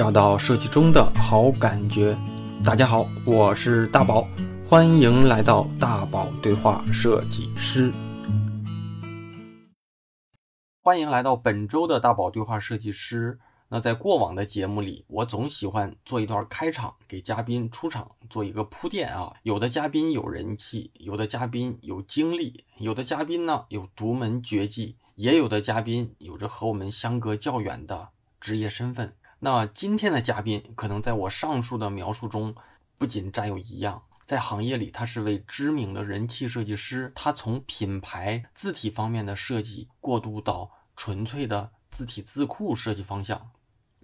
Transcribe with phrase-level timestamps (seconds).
[0.00, 2.16] 找到设计中的好感觉。
[2.64, 4.26] 大家好，我是大宝，
[4.66, 7.92] 欢迎来到大宝对话设计师。
[10.80, 13.38] 欢迎来到本周的大宝对话设计师。
[13.68, 19.34] 那在过往的节目里，我总喜欢做一段开场，给嘉宾出场做一个铺垫啊。
[19.42, 28.08] 有的嘉宾有人气，有的嘉宾有经历，有的嘉宾呢有独门绝技，也有的嘉宾有着和我们相隔较远的
[28.40, 29.12] 职业身份。
[29.42, 32.54] 那今天的嘉宾可能在我上述的描述中，
[32.98, 37.10] 不仅占有一样，在行业里他是位知名的人气设计师。
[37.14, 43.50] 他从品牌字体方面的设计过渡到纯粹的字体字库设计方向。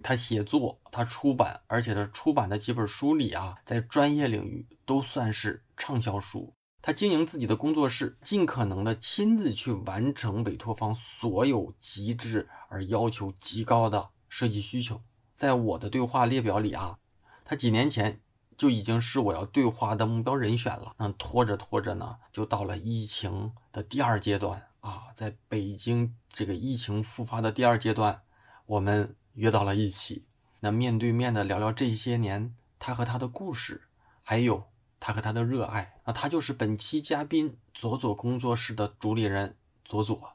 [0.01, 6.51] 他写作，他出版，而且他出版的几本书里啊，在专业领域都算是畅销书。
[6.81, 15.01] 他经营自己的工作室，尽可能的亲自去完成委托方所有极致而要求极高的设计需求。
[15.37, 16.97] 在我的对话列表里啊，
[17.45, 18.19] 他几年前
[18.57, 20.93] 就已经是我要对话的目标人选了。
[20.97, 28.23] 那拖着拖着呢，就到了疫情的第二阶段啊，在北京这个疫情复发的第二阶段，
[28.65, 29.15] 我们。
[29.37, 30.25] 约到了一起，
[30.61, 33.83] 那面对面的聊聊这些年他和他的故事，
[34.23, 34.63] 还有
[34.99, 35.99] 他和他的热爱。
[36.05, 40.33] 那他就是本期嘉宾左左工作室的主理人左左。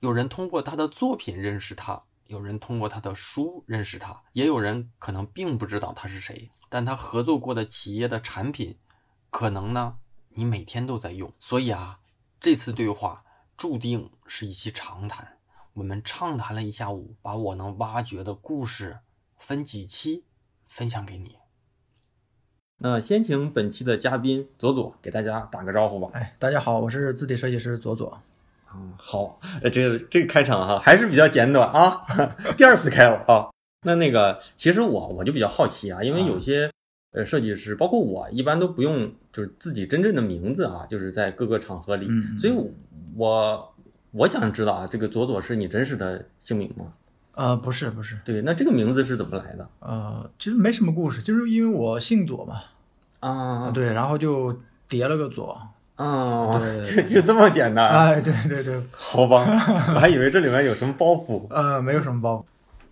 [0.00, 6.50] 有人通过他的作品认识他，有人通过他的书认识他，也有人可能并不知道他是谁。
[6.68, 8.78] 但他合作过的企业的产品，
[9.30, 9.96] 可能呢
[10.30, 11.32] 你每天都在用。
[11.38, 12.00] 所以啊，
[12.40, 13.24] 这次对话
[13.56, 15.38] 注定是一期长谈。
[15.74, 19.00] 我们畅谈了一下午，把我能挖掘的故事
[19.36, 20.24] 分几期
[20.66, 21.36] 分享给你。
[22.78, 26.10] 那先请本期的嘉宾左左给大家打个招呼吧。
[26.12, 28.20] 哎，大家好，我是字体设计师左左。
[28.74, 29.40] 嗯，好，
[29.72, 32.02] 这个这个开场哈还是比较简短啊，
[32.56, 33.48] 第二次开了啊。
[33.86, 36.70] 那那个其实我我就比较好奇啊，因为有些
[37.12, 42.54] 呃设计师，包括我，一般都不用就是自己真正的名字啊，就是在各个场合里，所以
[43.16, 43.70] 我。
[44.16, 46.92] 我想知道啊，这个左左是你真实的姓名吗？
[47.32, 48.16] 呃，不是，不是。
[48.24, 49.68] 对，那这个名字是怎么来的？
[49.80, 52.60] 呃，其实没什么故事，就是因为我姓左嘛。
[53.18, 54.56] 啊，对，然后就
[54.86, 55.60] 叠了个左。
[55.96, 57.88] 啊，就就这么简单？
[57.88, 58.82] 哎，对对对。
[58.90, 59.44] 好吧，
[59.94, 61.46] 我还以为这里面有什么包袱。
[61.54, 62.44] 呃，没有什么包袱。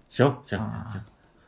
[0.08, 0.58] 行行
[0.90, 1.00] 行，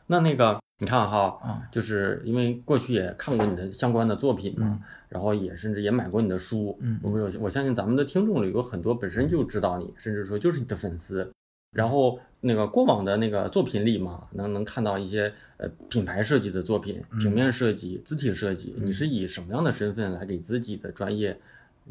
[0.07, 0.59] 那那个。
[0.77, 1.39] 你看哈，
[1.71, 4.77] 就是因为过去也看过你的相关的作品嘛，
[5.07, 11.31] 然后也甚至也买过你的书，嗯，我我我相信咱们的听众里有很多本身就知道你，甚至说就是你的粉丝，
[11.71, 21.37] 然后那个过往的那个作品里嘛，能能看到一些呃品牌设计的作品，平面设计、字体设计，你是以什么样的身份来给自己的专业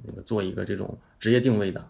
[0.04, 1.84] 那个做一个这种职业定位的？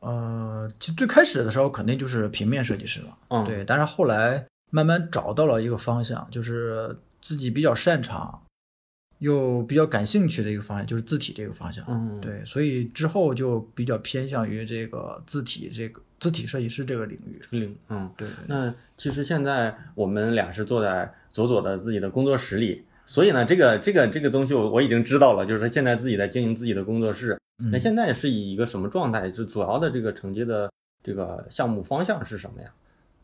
[0.00, 4.46] 呃，其实最开始的时候肯定就是平面设计师了，嗯，对，但是后来。
[4.70, 8.42] 慢慢找到了一个方向，就是自己比较擅长
[9.18, 11.84] 又比较感兴趣的一个方向，就是字体这个方向。
[11.86, 17.40] 嗯，对，所以之后就比较偏向于这个字体这个字体设计师这个领域。
[17.50, 18.28] 领，嗯，对。
[18.46, 27.38] 那其实现在我们俩是坐在左左的自己的工作室里，所以呢，这个这个这个东西我我已经知道了，就是他现在自己在经营自己的工作室。
[27.70, 29.30] 那现在是以一个什么状态？
[29.30, 30.70] 就主要的这个承接的
[31.02, 32.68] 这个项目方向是什么呀？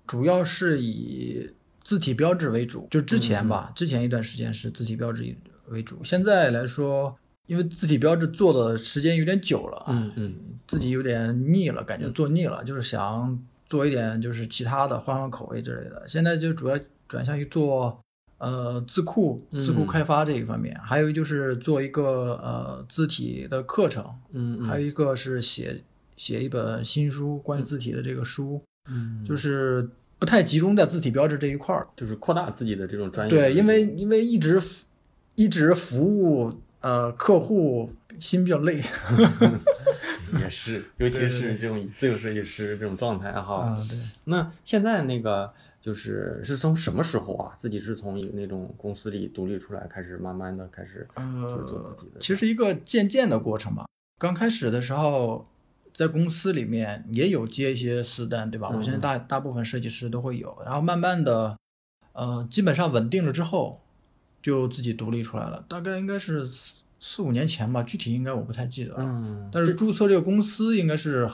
[0.07, 1.51] 主要是以
[1.83, 5.35] 字体标志为主，就之前吧，之前一段时间是字体标志
[5.69, 6.03] 为主。
[6.05, 10.35] 现在来说，因为字体标志做的时间有点久了，嗯嗯，
[10.71, 13.37] 自己有点腻了，感觉做腻了，就是想
[13.69, 16.05] 做一点就是其他的，换换口味之类的。
[16.07, 18.01] 现在就主要转向于做
[18.39, 25.83] 呃字库、字库开发这一方面，还有就是做一个呃字体的课程，嗯，还有一个是写
[26.17, 28.63] 写一本新书，关于字体的这个书。
[28.89, 29.89] 嗯，就是
[30.21, 33.31] 不太集中在字体标志这一块儿，就是扩大自己的这种专业。
[33.31, 34.63] 对，因为因为一直
[35.35, 38.83] 一直服务呃客户，心比较累。
[40.39, 43.65] 也是，尤其是这种自由设计师这种状态哈。
[43.65, 43.99] 啊，对。
[44.25, 47.53] 那现在那个就是是从什么时候啊？
[47.57, 52.21] 自己是从那种公司里独立出来，开始慢慢的开始就是做自己的。
[52.21, 53.87] 其实一个渐渐的过程吧。
[54.19, 55.47] 刚开始的时候。
[55.93, 58.71] 在公司里面也有接一些私单，对吧？
[58.73, 61.59] 我现在大大部分设计师都会有，然后慢慢的，
[62.13, 63.81] 呃，基本上稳定了之后，
[64.41, 65.65] 就自己独立出来了。
[65.69, 66.49] 大概应该是
[67.01, 68.97] 四四五年前吧，具体应该我不太记得了。
[69.01, 71.29] 嗯，但是注册这个公司应该是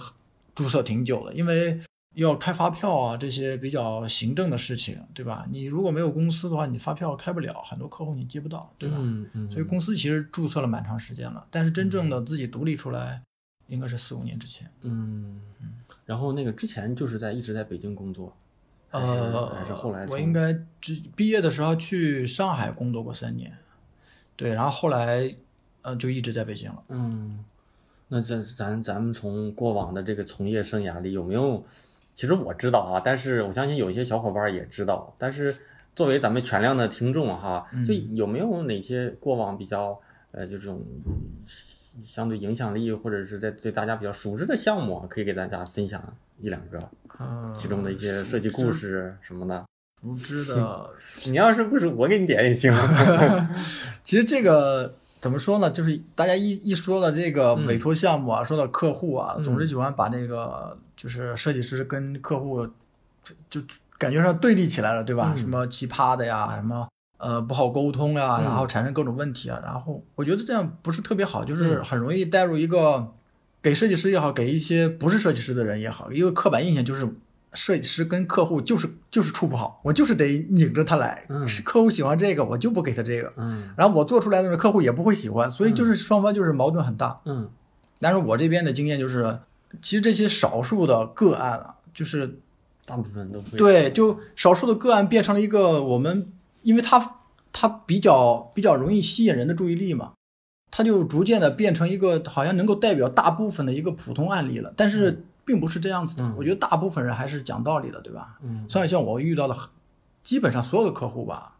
[0.54, 1.80] 注册挺久的，因为
[2.14, 5.46] 要开发票啊这些比较行政的事情，对吧？
[5.50, 8.96] 你如果没有公司的话，你发票开不了，很多客户你接不到，对吧？
[8.98, 9.50] 嗯嗯。
[9.50, 13.20] 所以公司其实注册了蛮长时间了，但是真正的自己独立出来。
[13.68, 15.72] 应该是四五年之前，嗯嗯，
[16.04, 18.32] 然后那个之前就是在一直在北京工作，
[18.92, 23.52] 呃，还是后来我应该只毕业的时候去上海工作过三年，
[24.36, 25.34] 对，然后后来
[25.86, 26.82] 呃就一直在北京了。
[26.88, 27.44] 嗯，
[28.08, 31.64] 那咱咱咱们从过往的这个从业生涯里有没有？
[32.14, 35.14] 其实我知道啊，但是我相信有一些小伙伴也知道。
[35.18, 35.54] 但是
[35.94, 40.00] 作为咱们全量的听众哈，就有没有哪些过往比较
[40.32, 40.82] 呃就这种
[42.04, 46.02] 相对影响力或者是在对大家比较熟知的项目啊，可以给大家分享
[46.40, 46.90] 一两个
[47.20, 49.64] 嗯，其中的一些设计故事什么的。
[50.02, 50.90] 熟知的，
[51.26, 52.72] 你要是不熟，我给你点也行。
[54.04, 54.94] 其实这个
[55.26, 55.68] 怎么说呢？
[55.72, 62.64] 就是大家一一说到这个嗯委托项目啊，说到客户啊，嗯总是喜欢把那个就是设计师跟客户
[63.24, 63.60] 就就
[63.98, 65.32] 感觉上对立起来了，对吧？
[65.34, 66.86] 嗯什么奇葩的呀，什么
[67.18, 73.12] 呃不好沟通呀，嗯然后产生各种问题啊，然后我觉得这样不是特别好，就是嗯很容易带入一个
[73.60, 77.08] 给设计师也好，给一些不是设计师的人也好，一个刻板印象就是。
[77.56, 81.24] 设计师跟客户就是就是处不好，我就是得拧着他来。
[81.28, 83.32] 嗯是客户喜欢这个，我就不给他这个。
[83.36, 87.20] 嗯然后我做出来的客户也不会喜欢，所以就是双方就是矛盾很大。
[87.24, 87.50] 嗯
[87.98, 89.38] 但是我这边的经验就是，
[89.80, 92.38] 其实这些少数的个案啊，就是
[92.84, 96.30] 大部分都会对，就少数的个案变成了一个我们，
[96.62, 97.16] 因为他
[97.54, 100.12] 他比较比较容易吸引人的注意力嘛，
[100.70, 104.70] 它就逐渐的变成一个好像能够代表大部分的一个普通案例了。
[104.76, 108.36] 但是并不是这样子的，嗯我觉得大部分人还是讲道理的，对吧？
[108.42, 109.56] 嗯像像我遇到的，
[110.22, 111.56] 基本上所有的客户吧，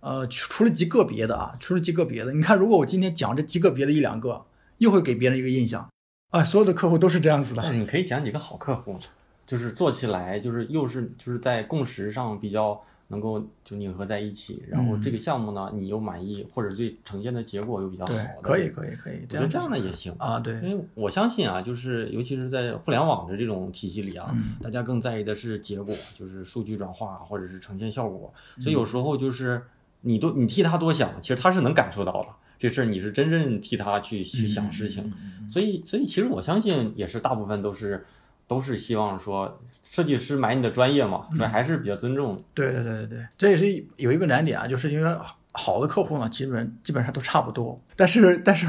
[0.00, 4.44] 呃，除除了极个别的啊，除了极个别的，你看，如果我今天讲这极个别的一两个，
[4.78, 5.88] 又会给别人一个印象，
[6.30, 7.62] 啊，所有的客户都是这样子的。
[7.62, 8.98] 那你可以讲几个好客户，
[9.44, 12.80] 就是做起来就是又是就是在共识上比较
[13.14, 20.12] 能够就拧合在一起，然后这个项目呢你又满意，或者最呈现的结果又比较好的，，可以，可以，可以，我觉得这样的的也行。
[20.18, 28.34] 啊，对，因为我相信啊，就是尤其是在互联网的这种体系里啊，嗯大家更在意的是结果，就是数据转化或者是呈现效果。
[28.56, 29.62] 嗯所以有时候就是
[30.00, 32.28] 你多你替他多想，其实他是能感受到的。
[32.56, 38.04] 这事儿你是真正替他去去想事情，嗯嗯嗯所以所以其实我相信也是大部分都是
[38.46, 42.36] 都是希望说设计师买你的专业嘛，所以还是比较尊重。
[42.52, 45.16] 对对对对对，这也是有一个难点啊，就是因为
[45.52, 48.66] 好的客户呢，基本基本上都差不多，但是但是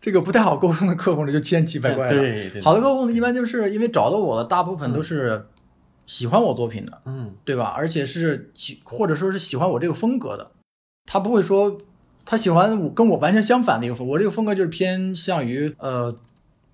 [0.00, 2.10] 这个不太好沟通的客户呢，就千奇百怪了。
[2.10, 5.44] 对对，好的客户呢，一般就是因为找到我的大部分都是
[6.06, 7.64] 喜欢我作品的，嗯对吧？
[7.76, 10.52] 而且是喜或者说是喜欢我这个风格的，
[11.06, 11.76] 他不会说
[12.24, 16.14] 他喜欢我跟我完全相反的一个风格，我这个风格就是偏向于呃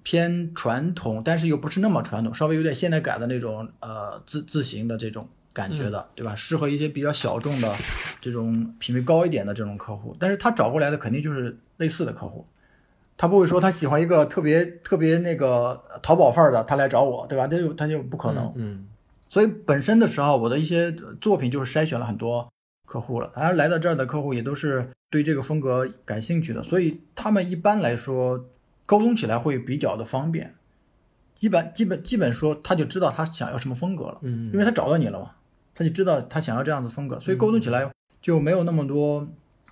[0.05, 6.37] 偏传统，但是又不是那么传统，稍微有点现代感的那种呃字字形的这种感觉的，对吧？
[6.37, 7.75] 适合一些比较小众的
[8.21, 12.47] 这种品味高一点的这种客户，但是他找过来的肯定就是类似的客户。
[13.17, 17.47] 他不会说他喜欢一个特别特别那个淘宝范儿的，他来找我，对吧？
[17.47, 18.53] 他就他就不可能。
[18.57, 18.87] 嗯
[19.31, 22.49] 所以本身的时候，我的一些作品就是筛选了很多
[22.87, 28.45] 客户了，当然来到这儿的客户也都是对这个风格感兴趣的，所以他们一般来说
[28.87, 30.55] 沟通起来会比较的方便，
[31.35, 35.33] 基本基本基本说他就知道他想要什么风格了，嗯，因为他找到你了嘛，
[35.75, 37.91] 他就知道他想要这样的风格，所以沟通起来
[38.21, 39.29] 就没有那么多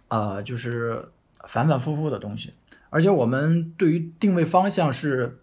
[0.09, 1.09] 啊、呃就是
[1.47, 2.55] 反反复复的东西，
[2.91, 5.41] 而且我们对于定位方向是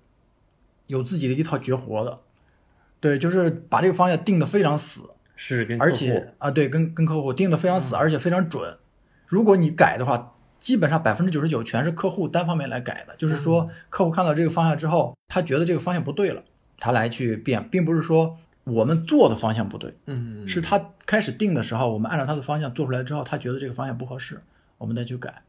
[0.88, 2.19] 有自己的一套绝活的。
[3.01, 5.04] 对，就是把这个方向定的非常死，
[5.36, 8.77] 是跟而且啊，对，跟跟客户定的非常死，而且非常准。
[9.25, 16.44] 如果你改的话，基本上百分之九十九全是客户单方面来改的，就是说客户看到这个方向之后，他觉得这个方向不对了，
[16.78, 24.39] 他来去变，并不是说我们做的方向不对，嗯是他开始定的时候，我们按照他的方向做出来之后，他觉得这个方向不合适，
[24.78, 25.42] 我们再去改，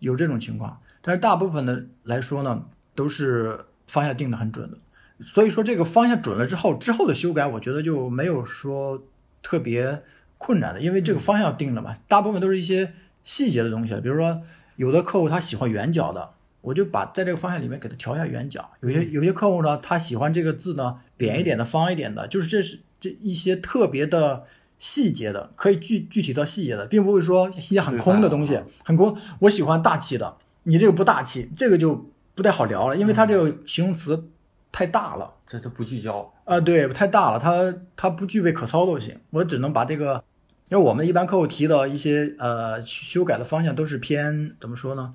[0.00, 0.78] 有这种情况。
[1.00, 4.76] 但是大部分的来说呢，都是方向定的很准的。
[5.24, 9.02] 所以说这个方向准了之后，之后的修改，我觉得就没有说
[9.42, 10.02] 特别
[10.36, 12.92] 困难的，因为这个方向定了嘛，大部分都是一些
[13.28, 14.00] 细节的东西了。
[14.00, 14.40] 比如说，
[14.76, 16.30] 有的客户他喜欢圆角的，
[16.62, 18.66] 我就把在这个方向里面给他调一下圆角。
[18.80, 24.46] 有些有些客户呢，他喜欢这个字呢扁一点的、方一点的，就是这是这一些特别的
[24.78, 29.14] 细节的，可以具具体到细节的，并不会说一些很空的东西，很空。
[29.40, 34.30] 我喜欢大气的，你这个不大气，这个就不太好聊了，因为它这个形容词
[34.72, 35.34] 太大了。
[35.46, 36.32] 这都不聚焦。
[36.44, 40.22] 啊，对，太大了，它它不具备可操作性，我只能把这个，
[40.70, 45.14] 因为我们一般客户提到一些呃修改的方向都是偏怎么说呢，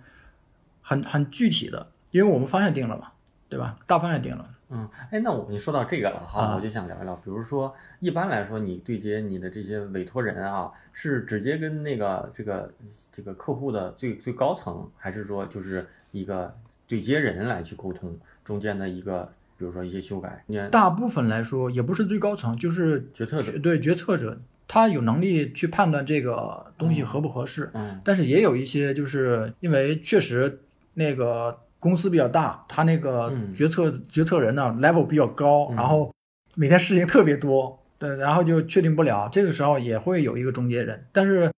[0.82, 3.12] 很很具体的，因为我们方向定了嘛，
[3.50, 3.78] 对吧？
[3.86, 6.56] 大方向定了，嗯，哎，那我你说到这个了哈，啊。
[6.56, 12.74] 我就想聊一聊，比如说，一般来说，你对接你的这些委托人啊，是直接跟那个这个
[13.12, 16.56] 这个客户的最最高层，还是说就是一个
[16.88, 27.70] 对接人来去沟通中间的一个，比比如说一些修改，大部分来说也不是最高层，就是决策者，对决策者，他有能力去判断这个东西合不合适。
[27.74, 28.00] 嗯。
[28.04, 30.62] 但是也有一些，就是因为确实
[30.94, 33.54] 那个公司比较大，他那个嗯。
[33.54, 35.76] 决策、决策人呢 level 比较高，嗯。
[35.76, 36.14] 然后
[36.56, 39.30] 每天事情特别多，对，然后就确定不了。
[39.32, 41.52] 这个时候也会有一个中间人，但是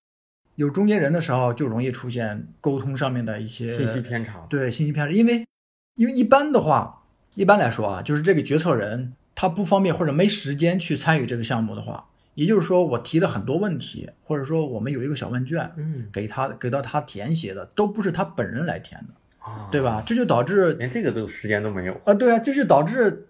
[0.55, 5.45] 有中间人的时候，就容易出现沟通上面的一些信息偏差，对信息偏差，因为
[5.95, 12.05] 因为一般的话，一般来说啊，就是这个决策人他不方便或者没时间去参与这个项目的话，
[12.35, 20.03] 也就是说我提的很多问题，或者说我们有一个小问卷嗯给他给到他填写的，都不是他本人来填的，啊，对吧？
[20.05, 23.27] 这就导致连这个都时间都没有，啊，对啊，这就导致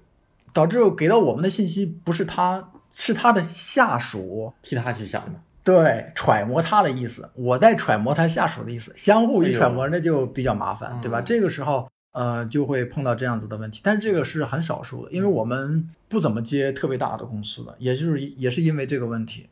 [0.53, 4.53] 导致给到我们的信息不是他是他的下属。
[4.61, 11.19] 替他去想的，对，揣摩他的意思，我在揣摩他下属的意思，相互一揣摩，那就比较麻烦，对吧？
[11.19, 19.47] 嗯这个时候，呃，就会碰到这样子的问题，但是这个是很少数的，因为我们不怎么接特别大的公司的，也就是也是因为这个问题，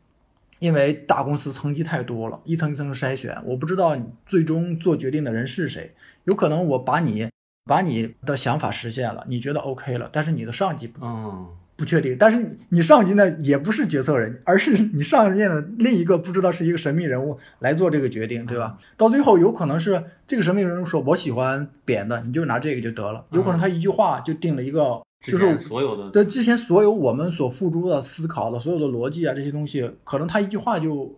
[0.60, 3.94] 因为大公司层级太多了，一层一层的筛选，我不知道
[4.24, 5.94] 最终做决定的人是谁，
[6.24, 7.28] 有可能我把你
[7.66, 18.78] 把你的想法实现了，你觉得 OK 了，但是你的上级不嗯不确定，但是你你上级呢也不是决策人，而是你上面的另一个不知道是一个神秘人物来做这个决定，对吧？
[18.96, 31.12] 到最后有可能是这个神秘人物说我喜欢扁的，你就拿这个就得了，有可能他一句话就定了一个，就是所有的对之前所有我们所付诸的思考的所有的逻辑啊这些东西，可能他一句话就，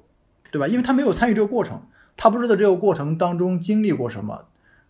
[0.51, 0.67] 对吧？
[0.67, 1.83] 因为他没有参与这个过程，
[2.17, 4.47] 他不知道这个过程当中经历过什么，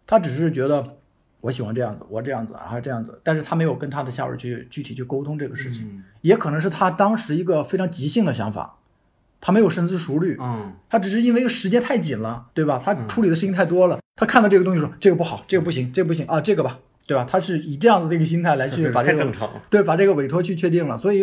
[0.06, 0.98] 他只是觉得
[1.46, 5.84] 我喜欢这样子，我这样子，然后这样子，但是他没有跟他的下属去具体去沟通这个事情。
[5.84, 8.78] 嗯也可能是他当时一个非常即兴的想法，
[9.40, 12.82] 他没有深思熟虑，嗯他只是因为时间太紧了，对吧？
[12.84, 17.24] 他处理的事情太多了，他看到这个东西说这个不好，这个不行，这个不行啊，这个吧，对吧？
[17.24, 19.32] 他是以这样子的一个心态来去把这个
[19.70, 21.22] 对把这个委托去确定了，所以，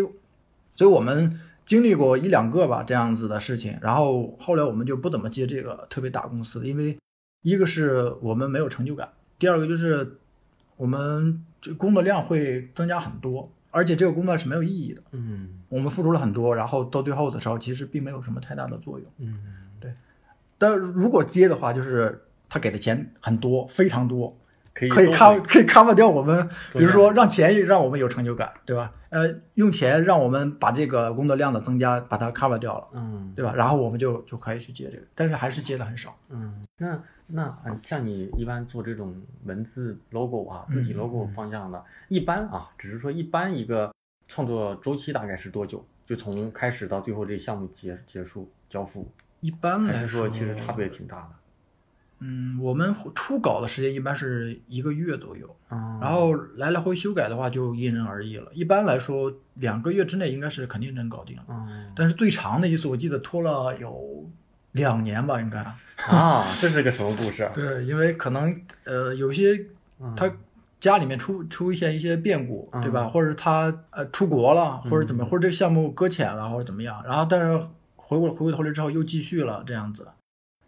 [0.72, 6.98] 所以我们经历过一两个吧这样子的事情，然后后来我们就不怎么接这个特别大公司的，因为
[7.42, 9.10] 一个是我们没有成就感，
[9.44, 10.16] 第二个就是
[10.78, 15.02] 我们这工作量会增加很多，而且这个工作是没有意义的。
[15.12, 19.06] 嗯我们付出了很多，然后到最后的时候，其实并没有什么太大的作用。
[19.18, 19.38] 嗯
[19.82, 19.92] 对
[20.58, 24.34] 但如果接的话，就是他给的钱很多，非常多，
[24.74, 28.94] 可以可以 cover 可以 cover 掉我们，比如说让钱让我们有成就感，对吧？
[29.14, 33.54] 呃，用钱让我们把这个工作量的增加把它 cover 掉了，嗯对吧？
[33.56, 36.18] 然后我们就就可以去接这个，但是还是接的很少。
[36.30, 43.94] 嗯，那那啊，像你一般做这种文字 logo 啊，字体嗯 logo 方向的，一般啊，只是说一般一个
[44.28, 45.86] 创作周期大概是多久？
[46.08, 49.08] 就从开始到最后这项目结结束交付，
[49.42, 51.30] 一般来说，说其实差别挺大的？
[52.26, 58.50] 嗯，我们初稿的时间一般是一个月左右，啊然后来来回修改的话就因人而异了。
[58.54, 61.44] 一般来说，两个月之内应该是肯定能搞定了。
[61.50, 64.30] 嗯但是最长的一次，我记得拖了有
[64.72, 65.60] 两年吧，应该。
[66.10, 67.50] 啊，这是个什么故事？
[67.54, 69.66] 对，因为可能呃有些
[70.00, 70.32] 嗯他
[70.80, 73.04] 家里面出出现一些变故，对吧？
[73.04, 77.04] 嗯或者他呃出国了，或者怎么，或者这个项目搁浅了，或者怎么样。
[77.06, 77.58] 然后但是
[77.96, 80.08] 回过回过头来之后又继续了这样子。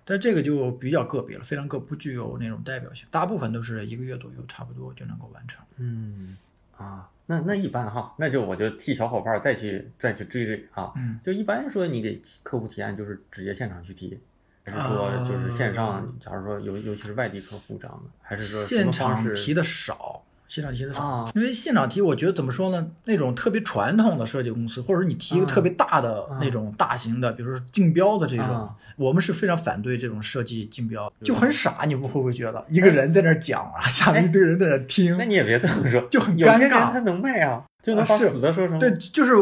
[0.05, 5.65] 但这个就比较个别了，非常个不具有那种代表性，大部分都是一个月左右，差不多就能够完成。
[5.77, 6.37] 嗯
[6.77, 10.91] 啊，那那一般哈，那就我就替小伙伴儿再去再去追追啊。
[10.95, 14.19] 嗯，就一般说你给客户提案就是直接现场去提，
[14.63, 16.15] 还是说就是线上？
[16.19, 20.14] 假如说尤尤其是外地客户这样的，还是说现场提的少，
[20.47, 22.87] 现场题的少，啊因为现场题，我觉得怎么说呢？
[23.05, 31.83] 那种特别传统的设计公司，或者是你提一个特别大的那种大型的，比如说竞标的这种，啊我们是非常反对这种设计竞标，就很傻。
[31.85, 35.17] 你们会不会觉得一个人在那儿讲啊，下面一堆人在那听？
[35.17, 39.33] 那你也别这么说，就很尴尬他能卖啊，就能把死的说成对，就是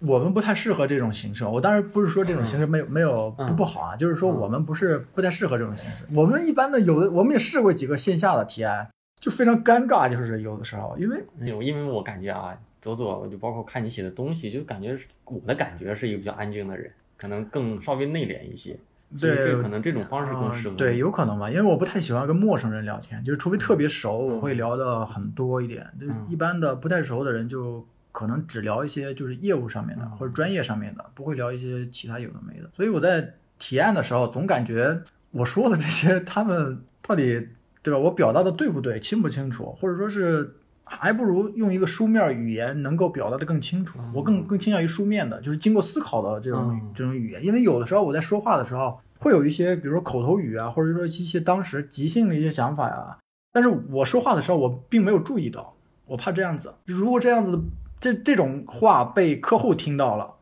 [0.00, 1.44] 我们不太适合这种形式。
[1.44, 6.04] 我当然不是说这种形式没有没有嗯不不好啊，就是说嗯我们不是不太适合这种形式。
[6.14, 8.88] 我们一般的有的我们也试过几个线下的提案，
[9.20, 11.22] 就非常尴尬，就是有的时候因为。
[11.46, 18.78] 有，因为我感觉啊，左左就包括看你写的东西，就感觉是我的感觉是一个比较安静的人，可能更稍微内敛一些。
[19.14, 25.86] 所以对这可能这种方式更适合对，有可能吧，因为我不太喜欢跟陌生人聊天，就是除非特别熟，我会聊的很多一点。
[26.00, 32.68] 就嗯一般的不太熟的人，就可能只聊一些就是业务上面的嗯或者专业上面的，不会聊一些其他有的没的。
[32.74, 37.46] 所以我在体验的时候，总感觉我说的这些，他们到底
[37.90, 38.00] 对吧？
[38.00, 40.56] 我表达的对不对，清不清楚，或者说是。
[40.88, 43.98] 还不如用一个书面语言能够表达的更清楚。
[44.14, 53.18] 我更更倾向于书面的，就是经过思考的这种、嗯这种语言，因为有的时候我在说话的时候会有一些，比如说口头语啊，或者说一些当时即兴的一些想法呀、
[53.52, 55.74] 但是我说话的时候我并没有注意到，
[56.06, 57.60] 我怕这样子，如果这样子
[57.98, 60.34] 这这种话被客户听到了，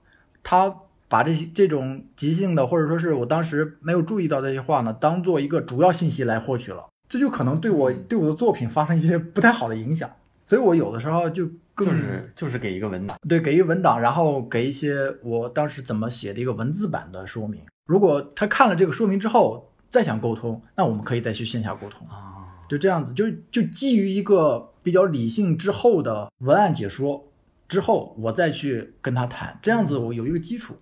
[0.43, 0.75] 他
[1.09, 10.11] 把这些这种即兴的或者说是我当时没有注意到这些话呢，当做一个主要信息来获取了，这就可能对我对我的作品发生一些不太好的影响。
[10.45, 17.61] 所以我有的时候就更就是就是给一个文档，对，给一个文档，然后给一些我当时怎么写的一个文字版的说明。
[17.87, 22.35] 如果他看了这个说明之后再想沟通，那我们可以再去线下沟通啊。
[22.69, 27.29] 就这样子，就就基于一个比较理性之后的文案解说
[27.69, 30.75] 之后，我再去跟他谈，这样子我有一个基础，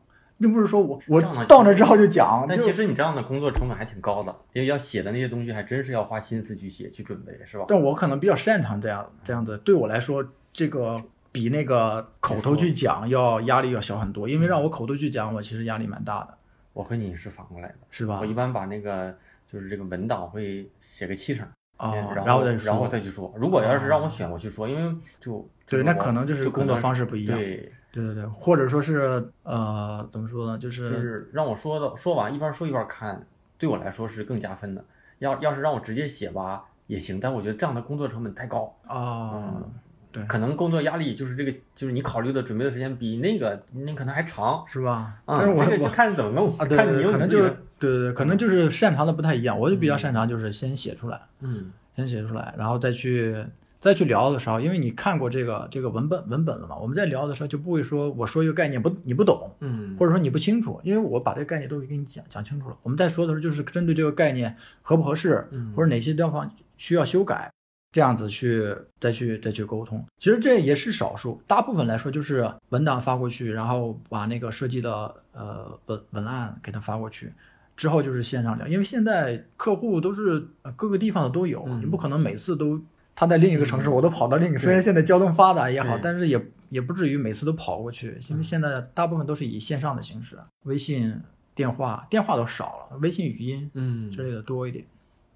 [0.42, 7.64] 并不是说我我到那之后就讲，但其实你这样的工作成本还挺高的，因为要写的那些东西还真是要花心思去写去准备，是吧？
[7.68, 16.34] 但我可能比较擅长这样这样子，对我来说，这个比那个口头去讲要压力要小很多，因为让我口头去讲，我其实压力蛮大的，
[16.72, 18.26] 我和你是反过来的，是吧我？
[18.26, 21.46] 一般把那个就是这个文档会写个七成，
[21.76, 23.32] 啊，然然后再然后，再去说。
[23.36, 30.58] 如果要是让我选，我去说，因为就对，那可能就是工作方式不一样，对，对对对，或者说是呃，怎么说呢？
[30.58, 33.24] 就是就是让我说的说完一边说一边看，
[33.58, 34.84] 对我来说是更加分的。
[35.18, 39.62] 要要是让我直接写吧也行，但我觉得这样的工作成本太高，啊，
[40.10, 44.64] 对，可能工作压力就是这个，就是你考虑的准备的时间比那个那可能还长。
[44.66, 45.14] 是吧？
[45.26, 49.58] 啊、但是我我这个就看你怎么弄，啊，对看你用可能就是对对对，可能就是擅长的不太一样。
[49.58, 53.44] 我就比较擅长就是先写出来，嗯先写出来，然后再去
[53.82, 62.76] 再去聊的时候，因为你看过这个这个文本文本了嘛，我们在聊的时候就不会说我说一个概念不你不懂，嗯或者说你不清楚，因为我把这个概念都给你讲讲清楚了。
[62.84, 67.50] 我们在说的时候就是针对这个概念合不合适，嗯或者哪些地方需要修改，
[67.90, 70.04] 这样子去再去再去沟通。
[70.16, 77.32] 其实这也是少数，大部分来说就是文档发过去，然后把那个设计的呃文文案给他发过去。
[77.74, 82.78] 之后就是线上聊，因为现在客户都是呃各个地方的都有，嗯你不可能每次都
[83.14, 84.58] 他在另一个城市，我都跑到另一个。
[84.58, 91.20] 虽然现在交通发达也好，但是也也不至于每次都跑过去，因为现在大部分都是以线上的形式，微信、
[91.54, 94.84] 电话，电话都少了，微信语音嗯之类的多一点。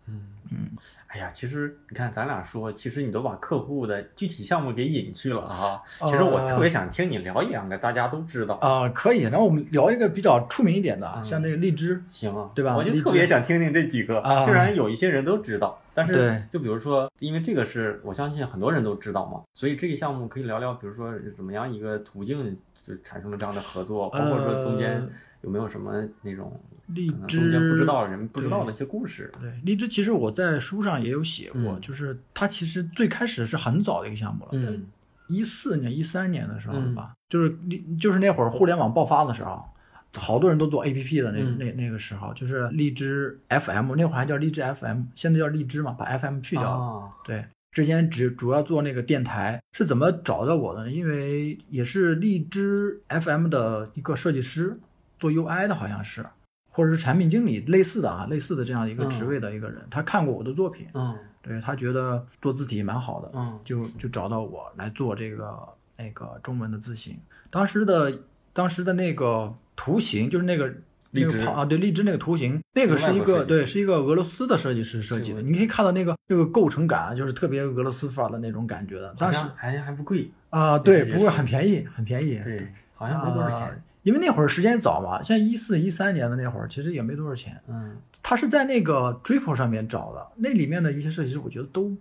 [0.09, 0.71] 嗯嗯，
[1.09, 5.83] 哎呀，其实你看咱俩说，其实你都把客户的具体项目给引去了啊。
[6.01, 8.55] 呃其实我特别想听你聊一两个大家都知道。
[8.57, 9.23] 啊、可以。
[9.23, 25.09] 然后我们聊一个比较出名一点的，嗯像那个荔枝，行啊，对吧我就特别想听听这几个，啊虽然有一些人都知道，但对是就比如说，因为这个是我相信很多人都知道嘛，所以这个项目可以聊聊，比如说怎么样一个途径就产生了这样的合作，包括说中间呃
[25.41, 26.53] 有没有什么那种
[26.89, 29.33] 荔枝中间不知道人不知道对的一些故事。
[29.41, 34.87] 对，荔枝其实我在书上也有写过，嗯就是它其实最开始是很早的一个项目了，嗯
[35.29, 39.65] 一四年、一三年的时候嗯吧，就是荔就是那会儿互联网爆发的时候，
[40.15, 46.85] 好多人都做 A P P 的那、嗯那那个时候，就是荔枝 F M，那会儿还叫荔枝 F M，现在叫荔枝嘛，把 F M 去掉了。
[46.85, 50.91] 啊对，之前只主要做那个电台，是怎么找到我的呢？
[50.93, 54.79] 因为也是荔枝 FM 的一个设计师，
[55.19, 56.25] 做 UI 的好像是，
[56.77, 65.57] 或者是产品经理类似的啊，类似的这样一个职位的一个人，他看过我的作品，嗯对他觉得做字体蛮好的，嗯就就找到我来做这个
[65.97, 67.19] 那个中文的字形。
[67.49, 68.13] 当时的
[68.53, 70.71] 当时的那个图形就是那个。
[71.13, 75.41] 那个胖啊，对，荔枝那个图形，那个是一个对，是一个俄罗斯的设计师设计的。
[75.41, 79.09] 你可以看到那个那个构成感啊，就是特别俄罗斯范儿的那种感觉的。
[79.09, 82.39] 好当时像还还不贵，啊，对，不过很便宜，很便宜。
[82.41, 83.83] 对，好像没多少啊钱。
[84.07, 87.61] 因为那会儿时间早嘛，像一四一三年的那会儿，其实也没多少钱。
[87.69, 91.93] 嗯他是在那个 Dripple 上面找的，那里面的一些设计师，我觉得都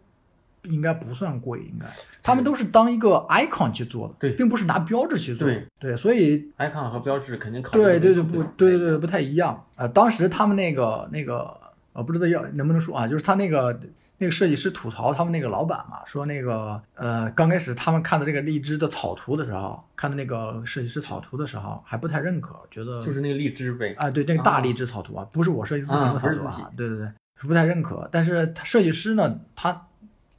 [0.64, 1.88] 应该不算贵，应该
[2.22, 5.48] 他们都是当一个 icon 去做的，对并不是拿标志去做。
[5.48, 9.66] 对对，所以，icon 和标志肯定考虑对对对不对对对不太一样。
[9.76, 11.56] 呃，当时他们那个那个
[11.94, 13.80] 呃，不知道要能不能说啊，就是他那个
[14.18, 23.94] 那个设计师吐槽他们那个老板嘛，说那个呃，刚开始他们看的这个荔枝的草图的时候，看的那个设计师草图的时候，还不太认可，觉得就是那个荔枝呗。
[23.98, 27.08] 啊，对，那个大荔枝草图啊，不是我设计自行的草图啊对对对，
[27.42, 28.08] 是不太认可。
[28.12, 29.88] 但是他设计师呢，他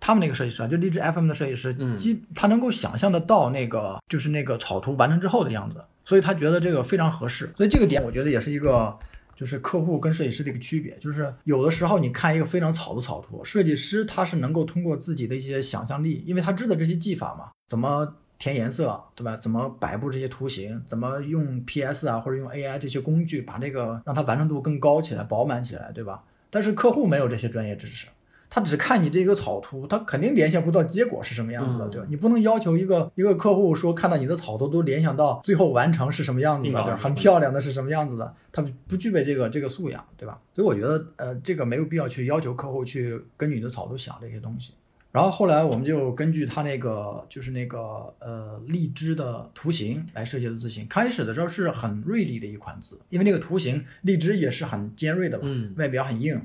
[0.00, 7.52] 他们那个设计师啊，就荔枝 FM 的设计师，嗯基他能够想象得到那个就是那个草图完成之后的样子，所以他觉得这个非常合适。
[7.56, 8.98] 所以这个点我觉得也是一个。
[9.36, 19.36] 就是客户跟设计师的一个区别，就是有的时候你看一个非常草的草图，设计师他是能够通过自己的一些想象力，因为他知道这些技法嘛，怎么填颜色，对吧？
[19.36, 26.24] 怎么摆布这些图形，怎么用 PS 啊或者用 AI 这些工具把这个让它完成度更高起来、饱满起来，对吧？
[26.48, 28.06] 但是客户没有这些专业知识，
[28.48, 32.06] 他只看你这个草图，他肯定联想不到结果是什么样子的，嗯对吧？
[32.08, 36.96] 你不能要求一个一个客户说看到你的草图都联想到最后完成是什么样子的，对吧？
[36.96, 40.40] 很漂亮的是什么样子的，他不不具备这个这个素养，对吧？
[40.54, 44.72] 所以我觉得呃，这个没有必要去要求客户去根据你的草图想这些东西。
[45.12, 47.78] 然后后来我们就根据他那个就是那个
[48.18, 50.86] 呃荔枝的图形来设计的字形。
[50.88, 56.38] 开始的时候是很锐利的一款字，因为那个图形荔枝也是很尖锐的嘛，嗯外表很硬，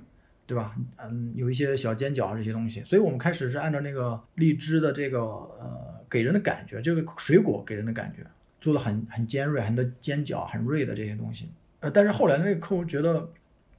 [0.51, 0.75] 对吧？
[0.97, 8.21] 嗯，有一些小尖角这些东西，所以我们开始是按照那个荔枝的这个呃给人的感觉，这个水果给人的感觉
[8.59, 11.49] 做的很很尖锐，很多尖角、很锐的这些东西。
[11.79, 13.29] 呃，但是后来那个客户觉得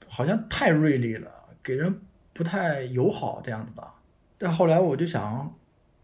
[0.09, 1.31] 好像太锐利了，
[1.63, 1.95] 给人
[2.33, 3.87] 不太友好这样子的。
[4.39, 5.55] 但后来我就想，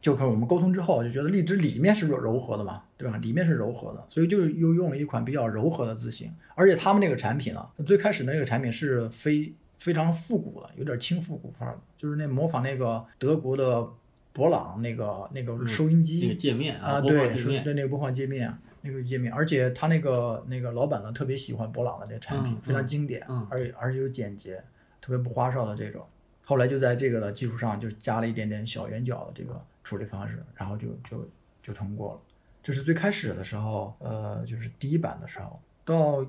[0.03, 3.17] 就和我们沟通之后，就觉得荔枝里面是柔柔和的嘛，对吧？
[3.17, 6.31] 里面是柔和的，所以就又用了一款比较柔和的字形。
[6.55, 13.89] 而且他们那个产品啊，最开始的那个产品是非非常复古的，有点轻复古范儿的，就是那模仿那个德国的
[14.33, 17.29] 博朗那个那个收音机、那个界面啊，对，
[17.63, 24.63] 对那个播放界面，那个界面，而且他那个那个老板呢特别喜欢博朗的这个产品，嗯非常经典，嗯而且而且又简洁，
[25.01, 26.05] 特别不花哨的这种。
[26.45, 31.29] 后来就在这个的基础上，就加了一点点小圆角的这个处理方式，然后就就
[31.63, 32.21] 就通过了。
[32.63, 36.25] 这是最开始的时候，呃，就是第一版的时候，到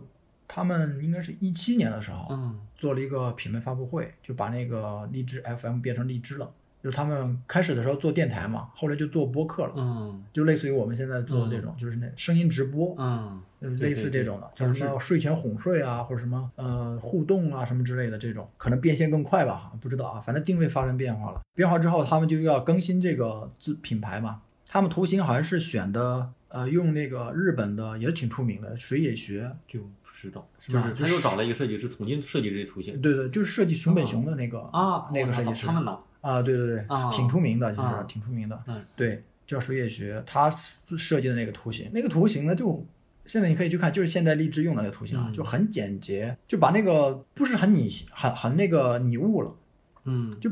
[0.49, 2.59] 他们应该是一七年的时候，嗯。
[2.75, 6.49] 做了一个品牌发布会，就把那个荔枝 FM 变成荔枝了。
[6.81, 10.23] 就是他们开始的时候做电台嘛，后来就做播客了，嗯。
[10.31, 13.41] 就类似于我们现在做的这种，就是那声音直播，嗯，
[13.79, 21.41] 类似这种的，对就是什么睡前哄睡啊，或者什么呃互动啊什么之类的这种，可能变现更快吧，不知道啊，反正定位发生变化了。
[21.53, 35.97] 变化之后，他们就要更新这个自品牌嘛，他们图形好像是选的呃用那个日本的也是挺出名的水野学，就不知道，是吧就是他又找了一个设计师重新设计这些图形对对，就是设计熊本熊的那个啊，那个设计师他们呢？
[36.21, 38.61] 啊，对对对，啊挺出名的，其实、啊挺出名的。
[38.67, 40.49] 嗯对，叫水野学，他
[40.97, 42.85] 设计的那个图形，那个图形呢，就
[43.25, 49.55] 现在你可以去看，就是现在荔枝用的那个图形啊，嗯就很简洁，就把那个不是很拟很很那个拟物了，
[50.03, 50.51] 嗯，就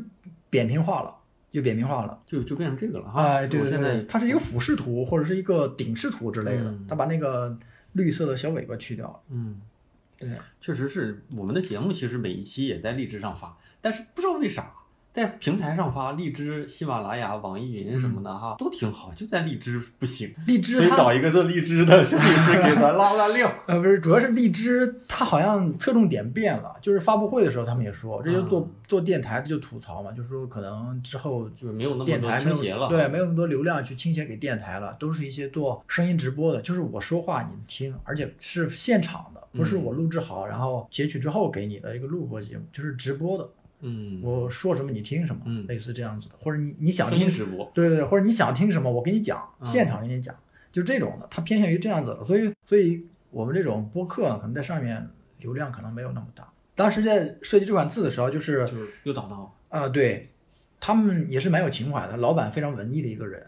[0.50, 1.14] 扁平化了，
[1.52, 2.18] 就扁平化了。
[2.26, 3.22] 就就变成这个了哈。
[3.22, 7.58] 哎，对对对，它是一个俯视图或者是一个顶视图之类的嗯，它把那个
[7.98, 9.20] 绿色的小尾巴去掉了。
[9.30, 9.60] 嗯，
[10.18, 10.30] 对，
[10.62, 14.74] 确实是我们的节目，其实每一期也在荔枝上发，但是不知道为啥。
[15.18, 20.32] 在平台上发，荔枝、喜马拉雅、网易云什么的哈，都挺好，就在荔枝不行。
[20.46, 23.52] 荔枝它找一个做荔枝的设计师给咱拉拉料。
[23.66, 26.76] 呃，不是，主要是荔枝，它好像侧重点变了。
[26.84, 32.88] 就是发布会的时候，他们也说，这就做、嗯做电台的就吐槽嘛，就是说可能之后就是没有那么多电台倾斜了。
[32.88, 43.50] 对，没有那么多流量去倾斜给电台了，都是一些做声音直播的，就是我说话你听，而且是现场的，不是嗯我录制好、然后截取之后给你的一个录播节目，就是直播的，
[43.82, 47.70] 嗯，我说什么你听什么，嗯类似这样子的，或者你你想听直播。
[47.74, 50.36] 对对对，或者你想听什么，我给你讲，嗯现场给你讲，
[50.72, 55.08] 就这种的，它偏向于这样子的，所以所以我们这种播客呢，可能在上面
[55.40, 56.52] 流量可能没有那么大。
[56.76, 60.32] 当时在设计这款字的时候，就是就是又找到啊、对
[60.80, 63.46] 他们也是蛮有情怀的，老板非常文艺的一个人，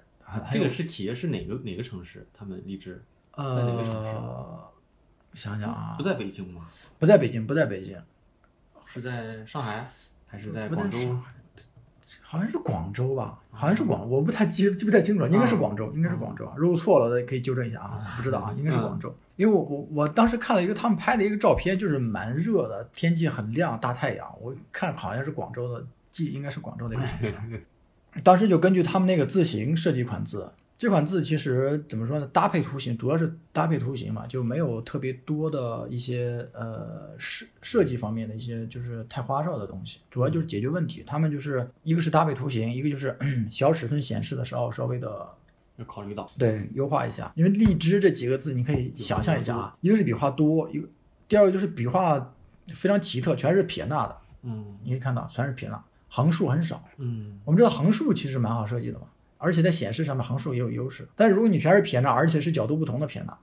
[0.51, 2.27] 这个是企业是哪个哪个城市？
[2.33, 3.01] 他们荔枝
[3.35, 4.09] 在哪个城市？
[4.09, 4.71] 呃，
[5.33, 6.67] 想想啊不，在北京吗？
[6.97, 7.97] 不在北京，不在北京，
[8.91, 9.87] 是在上海
[10.29, 10.97] 还是在广州？
[12.21, 16.53] 好像是广州吧，好像是广，我不太记记不太清楚了，应该是广州，应该是广州啊。
[16.55, 19.15] 如果错了的可以纠正一下啊，不知道啊，应该是广州。
[19.35, 24.27] 因为我我我当时看了一个他们拍的一个照片，就是蛮热的，天气很亮，大太阳。
[24.41, 27.65] 我看好像是广州的，记应该是广州的一个城市。
[28.23, 32.27] 当时就根据他们那个字形设计一款字，这款字其实怎么说呢？
[32.27, 41.03] 搭配图形，主要是搭配图形嘛，就没有特别多的一些呃设设计方面的一些就是太花哨的东西，主要就是解决问题。
[41.05, 43.17] 他们就是一个是搭配图形，一个就是
[43.51, 45.27] 小尺寸显示的时候稍微的
[45.75, 46.31] 要考虑到。
[46.37, 47.29] 对优化一下。
[47.35, 50.87] 因为荔枝这几个字，你可以想象一下啊，一个是笔画多，一个
[51.27, 52.33] 第二个就是笔画
[52.67, 56.83] 非常奇特，全是撇捺的，嗯你可以看到全是撇捺，横竖很少。
[56.97, 59.05] 嗯我们知道横竖其实蛮好设计的嘛，
[59.37, 61.07] 而且在显示上面横竖也有优势。
[61.15, 63.37] 但是如果你全是撇捺，而且是角度不同的撇捺，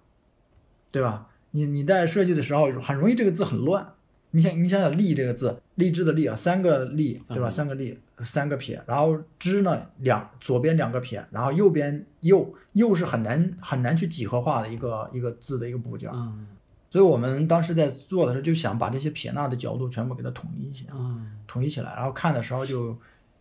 [0.91, 1.29] 对吧？
[1.53, 3.95] 你你在设计的时候很容易这个字很乱。
[4.33, 7.49] 你想你想想“荔”这个字，荔枝的“荔”啊，三个“荔”对吧？
[7.49, 16.11] 嗯三个“荔”，三个撇，然后“枝”呢两左边两个撇，然后右边“右”右是很难很难去几何化的一个一个字的一个部件。
[16.13, 16.47] 嗯
[16.91, 20.95] 所以我们当时在做的时候就想把这些撇捺的角度全部给它统一起来。
[20.95, 22.95] 嗯统一起来，然后看的时候就，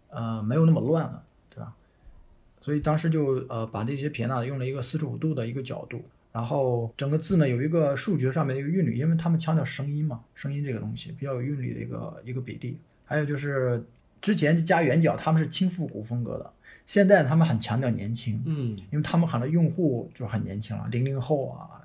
[0.10, 1.74] 呃，没有那么乱了，对吧？
[2.62, 12.78] 所以当时就呃把这些撇捺用了一个四十五度的一个角度，然后整个字呢有一个数学上面的一个韵律，因为他们强调声音嘛，声音这个东西比较有韵律的一个一个比例。
[13.06, 13.84] 还有就是
[14.22, 16.54] 之前加圆角，他们是轻复古风格的，
[16.86, 21.82] 现在他们很强调年轻，嗯因为他们很多用户就很年轻了，零零后啊，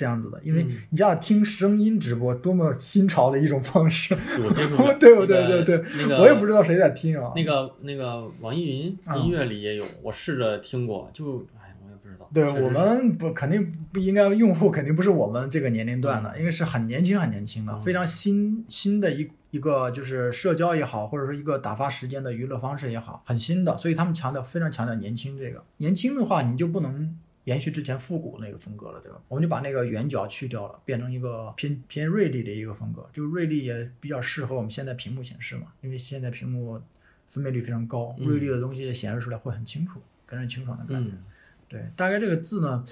[0.00, 4.14] 这这样子的，因为嗯你要听声音直播，多么新潮的一种方式。
[4.14, 7.32] 就我接触过对那个对对对那个我也不知道谁在听啊。
[7.36, 12.30] 那个那个网易云啊音乐里也有，我试着听过，就哎，我也不知道。
[12.32, 25.62] 对我们不肯定不应该，用户肯定不是我们这个年龄段的，因为是很年轻很年轻的，嗯非常新新的一一个就是社交也好，或者说一个打发时间的娱乐方式也好，很新的，所以他们强调非常强调年轻这个。
[25.76, 27.16] 年轻的话，你就不能
[27.50, 29.20] 延续之前复古那个风格了，对吧？
[29.26, 36.80] 我们就把那个圆角去掉了，变成一个偏偏锐利的一个风格，就锐利也比较适合我们现在屏幕显示嘛，因为现在屏幕
[37.26, 41.10] 分辨率非常高，嗯锐利的东西显示出来会很清楚，给人清爽的感觉。
[41.10, 41.24] 嗯
[41.68, 42.84] 对，大概这个字呢，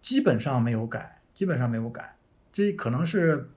[0.00, 2.16] 基本上没有改，基本上没有改。
[2.52, 3.50] 这可能是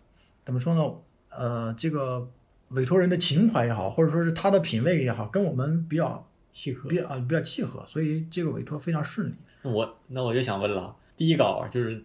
[0.44, 0.82] 怎么说呢？
[1.30, 2.30] 呃，这个
[2.70, 6.98] 委托人的情怀也好，或者说是他的品味也好，跟我们比较契合比。
[6.98, 9.36] 较啊比较契合，所以这个委托非常顺利。
[9.66, 12.02] 那我那我就想问了，第一稿就是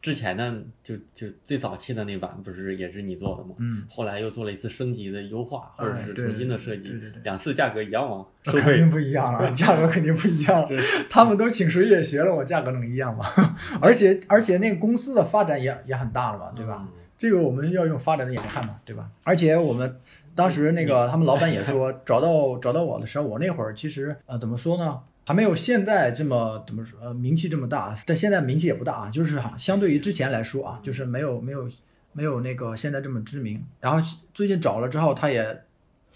[0.00, 3.54] 之前呢，就就最早期的那版不是也是你做的吗？
[3.58, 8.26] 嗯，后来又做了一次升级的优化，或者是重新的设计，对对对两次价格一样吗？
[8.44, 10.68] 肯定不一样了， 价格肯定不一样。
[11.10, 13.24] 他们都请水也学了，我价格能一样吗？
[13.80, 16.76] 而且而且那个公司的发展也也很大了嘛，对吧？
[16.80, 19.10] 嗯这个我们要用发展的眼看嘛，对吧？
[19.24, 19.96] 而且我们
[20.36, 31.68] 当时那个他们老板也 说，找到找到我的时候，我那会儿其实呃怎么说呢，还没有现在这么怎么说呃名气这么大，但现在名气也不大啊，就是哈相对于之前来说啊，就是没有没有
[32.14, 33.62] 没有那个现在这么知名。
[33.78, 35.64] 然后最近找了之后，他也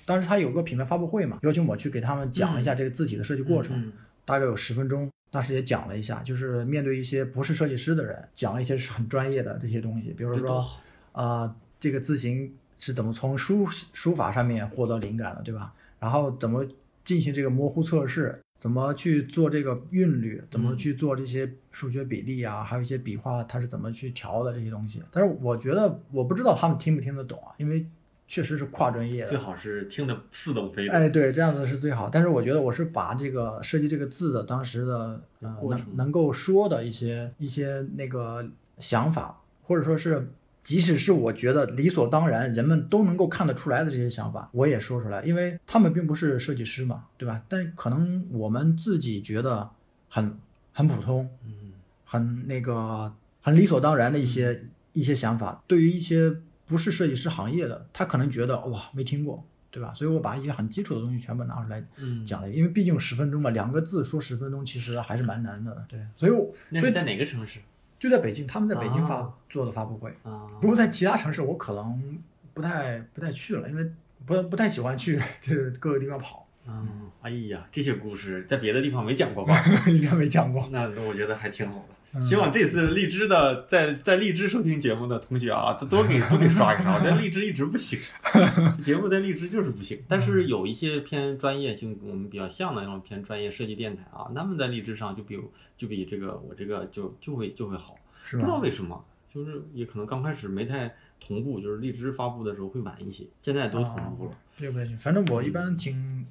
[0.07, 3.79] 当时他有个品牌发布会嘛，邀请我去给他们讲一下这个字体的设计过程。
[3.79, 3.93] 嗯
[4.25, 10.65] 大概有十分钟，当时也讲了一下，就是面对一些不是设计师的人，讲了一些是很专业的这些东西，比如说
[11.11, 15.75] 啊、这个字形是怎么从书书法上面获得灵感的，对吧？
[15.99, 16.65] 然后怎么
[17.03, 25.03] 进行这个模糊测试，怎么去做这个韵律，怎么去做这些数学比例啊，还有一些笔画，它是怎么去调的这些东西。
[25.11, 27.85] 但是我觉得我不知道他们听不听得懂啊，因为
[28.29, 30.95] 确实是跨专业的，最好是听得似懂非懂。
[30.95, 32.09] 哎，对，这样子是最好。
[32.09, 38.49] 但是我觉得我是把这个设计这个字的当时的呃能能够说的一些一些那个
[38.79, 40.31] 想法，或者说是
[40.63, 47.43] 即使是我觉得理所当然，人们都能够看得出来的这些想法，我也说出来，因为他们并不是设计师嘛，对吧？
[47.49, 49.71] 但可能我们自己觉得
[50.09, 50.39] 很
[50.73, 51.73] 很普通，嗯。
[52.05, 56.31] 很那个很理所当然的一些一些想法，对于一些
[56.67, 59.95] 不是设计师行业的，他可能觉得哇没听过，对吧？
[59.95, 67.61] 所以我把一些很基础的东西全部拿出来嗯，讲了，因为毕竟十分钟嘛，两个字说十分钟其实还是蛮难的，对，所以我所以在哪个城市
[68.03, 70.49] 就在北京，他们在北京发、啊做的发布会，啊？
[70.61, 72.19] 不过在其他城市我可能
[72.53, 73.89] 不太不太去了，因为
[74.27, 79.55] 不不太喜欢去 这个各个地方跑，嗯，哎呀，这些故事在别的地方没讲过吧？
[79.87, 80.69] 应该没讲过。
[80.73, 81.95] 那我觉得还挺好的。
[82.15, 86.95] 嗯希望这次荔枝的在在荔枝收听节目的同学啊，都多给多给刷一刷。
[86.95, 87.99] 我在荔枝一直不行，
[88.83, 89.99] 节目在荔枝就是不行。
[90.07, 95.41] 但是有一些偏专业性，我们比较像的那种偏专业设计电台啊，他们在荔枝上就比
[95.79, 98.59] 就比这个我这个就就会就会好，是不知道？
[98.59, 104.33] 为什么，就是也可能刚开始没太同步，就是荔枝发布的时候会晚一些，现在都同步了。
[104.59, 106.27] 这个不太行，反正我一般听，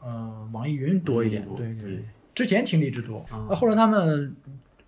[0.00, 2.04] 呃，网易云多一点对对对。
[2.34, 4.34] 之前听荔枝多，啊那后来他们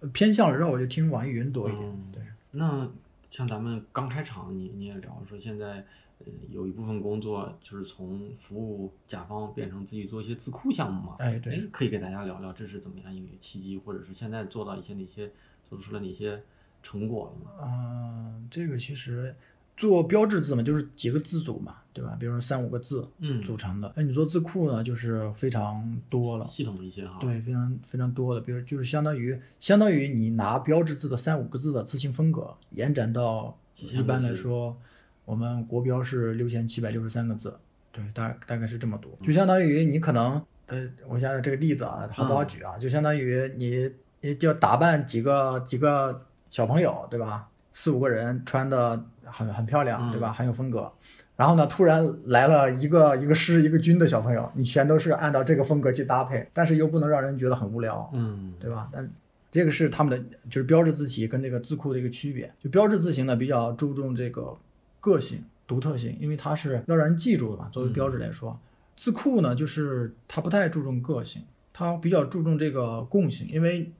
[0.08, 1.84] 偏向了之后，我就听网易云多一点。
[1.84, 2.90] 嗯对，那
[3.30, 5.84] 像咱们刚开场，你你也聊说现在，
[6.18, 11.16] 呃，有一部分工作就是从服务甲方变成自己做一些自库项目嘛。
[11.18, 15.30] 哎对，可以给大家聊聊这是怎么样一个契机，或者是现在做到一些哪些
[15.68, 16.42] 做出了哪些
[16.82, 17.50] 成果了吗？
[17.62, 19.34] 嗯、这个其实
[19.80, 22.14] 做标志字嘛，就是几个字组嘛，对吧？
[22.20, 23.90] 比如说三五个字嗯，组成的。
[23.96, 26.46] 那你做字库呢，就是非常多了。
[26.46, 34.76] 系统一些哈。，对，非常非常多的，比如就是相当于相当于你拿标志字的三五个字的字形风格延展到一般来说，
[35.24, 37.58] 我们国标是六千七百六十三个字，
[37.90, 42.76] 对，大大概是这么多，就相当于你可能，呃，我想想这个例子啊，好不好举啊？
[42.76, 43.90] 就相当于你
[44.20, 47.48] 你就打扮几个几个小朋友，对吧？
[47.72, 50.32] 四五个人穿的很很漂亮，对吧？
[50.32, 50.90] 很有风格。
[51.36, 58.90] 然后呢，突然来了一个一个师一个军的小朋友，你全都是按照这个风格去搭配，但是又不能让人觉得很无聊，嗯，对吧？
[58.92, 59.10] 但
[59.50, 62.52] 这个是他们的就是标志字体跟这个字库的一个区别。
[62.58, 64.54] 就标志字形呢，比较注重这个
[65.00, 67.70] 个性、独特性，因为它是要让人记住的嘛。
[67.72, 68.60] 作为标志来说，
[68.94, 73.90] 字库呢，就是它不太注重个性，它比较注重这个共性，因为。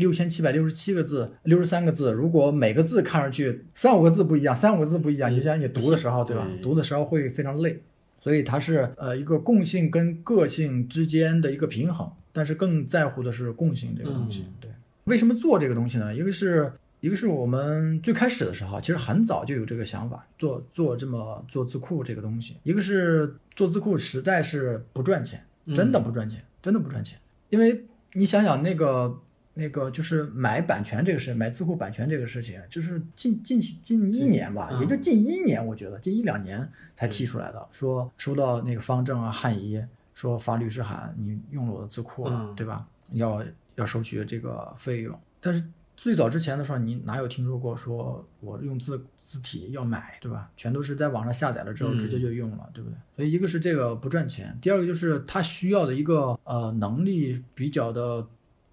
[0.00, 2.10] 六千七百六十七个字，六十三个字。
[2.12, 6.48] 如果每个字看上去三五个字不一样，三五个字不一样，嗯你想你读的时候，对吧？
[6.60, 7.80] 读的时候会非常累，
[8.20, 14.42] 所以它是呃一个共性跟个性之间的一个平衡，但是更在乎的是共性这个东西。
[14.46, 14.70] 嗯对，
[15.04, 16.12] 为什么做这个东西呢？
[16.12, 22.56] 一个是一个是我们最开始的时候，其实很早就有这个想法，做做这么做字库这个东西。
[22.62, 27.18] 一个是做字库实在是不赚钱，真的不赚钱，真的不赚钱。
[27.48, 29.18] 因为你想想那个
[29.54, 39.82] 那个就是买版权这个事，买字库版权这个事情，就是近近期近一年吧，也就近一年，我觉得近一两年才提出来的，说收到那个方正啊、汉仪
[40.14, 42.86] 说发律师函，你用了我的字库了，对吧？
[43.10, 45.62] 要要收取这个费用，但是。
[45.96, 50.50] 最早之前的时候，你哪有听说过说我用字字体要买，对吧？
[50.56, 52.96] 全都是在网上下载了之后直接就用了，对不对？
[53.16, 58.26] 所以一个是这个不赚钱，第二个就是他需要的一个呃能力比较的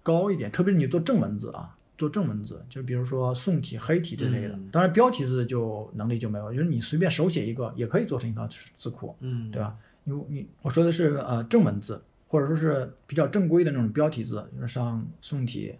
[0.08, 4.58] 高一点，特别是你做正文字啊，做正文字，就比如说宋体、黑体之类的。
[4.72, 9.76] 当然标题字就能力就没有，就是你随便手写一个也可以做成一套字库，嗯，对吧？
[10.04, 15.74] 你你我说的是呃正文字，或者说是比较正规的那种标题字，就是像宋体、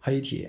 [0.00, 0.48] 黑体。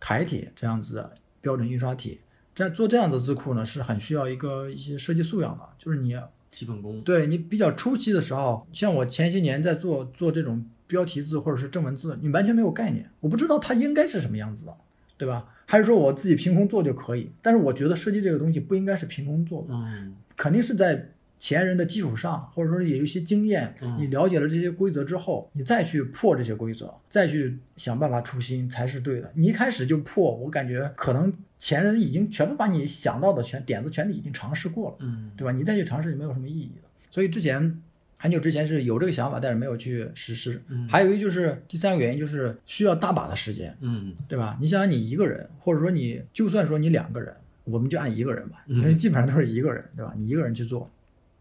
[0.00, 2.20] 楷体这样子的标准印刷体，
[2.54, 6.14] 这样做这样的字库呢，是很需要一个一些设计素养的，就是你
[6.50, 7.00] 基本功。
[7.00, 14.74] 对你比较初期的时候，像我前些年在做做这种标题字或者是正文字，你完全没有概念，我不知道它应该是什么样子的，
[15.16, 15.46] 对吧？
[15.66, 17.30] 还是说我自己凭空做就可以？
[17.40, 21.10] 但是我觉得设计这个东西不应该是凭空做的，嗯，肯定是在。
[21.36, 29.30] 前人的基础上，或者说也有一些经验，你了解了这些规则之后，你再去破这些规则，再去想办法出新才是对的。
[29.34, 35.52] 你一开始就破，我感觉可能前人已经全部把你想到的全点子全都已经尝试过了，嗯，对吧？
[35.52, 36.88] 你再去尝试就没有什么意义的。
[37.10, 37.82] 所以之前
[38.24, 40.62] 很久之前是有这个想法，但是没有去实施。
[40.88, 44.56] 还有一个就是第三个原因就是需要大把的时间，嗯，对吧？
[44.58, 50.14] 你想想你一个人，或者说你就算说你两个人，我们就按一个人吧，因 为基本上都是一个人，对吧？
[50.16, 50.90] 你一个人去做。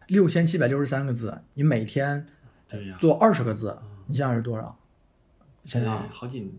[0.08, 2.26] 六千七百六十三个字，你每天
[3.00, 4.78] 做二十个字，你想想是多少？
[5.64, 6.52] 想想好几，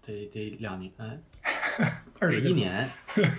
[0.00, 0.90] 得得两年，
[2.18, 2.90] 二十一年，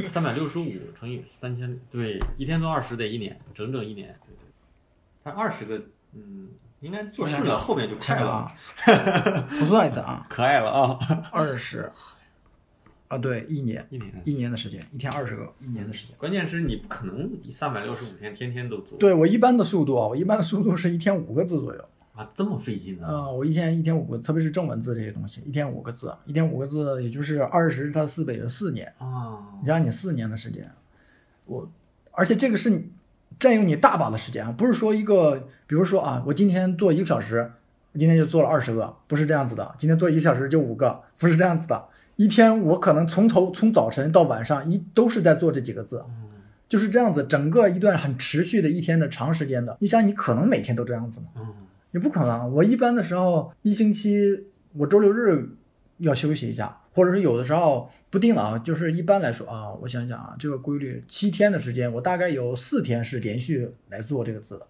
[0.07, 4.45] 三百六十五乘以三千，对，一天做二十得一年，整整一年，对对。
[5.23, 5.81] 但二十个，
[6.15, 6.47] 嗯，
[6.79, 8.51] 应该做顺了，后面就快了。
[9.59, 10.99] 不算的啊，可爱了啊，
[11.31, 11.91] 二十。
[13.07, 16.15] 啊，对，一年，一年，一年的时间，一天二十个，一年的时间。
[16.17, 18.97] 关键是你不可能三百六十五天天天都做。
[18.97, 21.85] 对我一般的速度啊，我一般的速度是一天五个字左右。
[22.15, 23.05] 啊，这么费劲呢？
[23.05, 29.53] 啊，我一天一天五个，特别是正文字这些东西，一天五个字，一天五个字，也就是二十它四倍是四年啊。
[29.59, 30.71] 你想想，你四年的时间，
[31.45, 31.69] 我，
[32.11, 32.89] 而且这个是
[33.39, 37.51] 占用你大把的时间啊，不是说一个，比如说啊，我今天做一个小时，
[37.93, 39.73] 我今天就做了二十个，不是这样子的。
[39.77, 41.85] 今天做一个小时就五个，不是这样子的。
[42.15, 46.05] 一天我可能从头从早晨到晚上一都是在做这几个字，
[46.69, 49.75] 就是这样子，整个一段很持续的一天的长时间的。
[49.81, 51.27] 你想，你可能每天都这样子吗？
[51.35, 51.53] 嗯，
[51.91, 52.53] 你不可能。
[52.53, 54.45] 我一般的时候一星期
[54.77, 55.49] 我周六日
[55.97, 58.57] 要休息一下，或者是有的时候不定了啊。
[58.57, 64.65] 就是一般来说啊，我想想啊，这个规律七天的时间，我大概有四天是连续来做这个字的。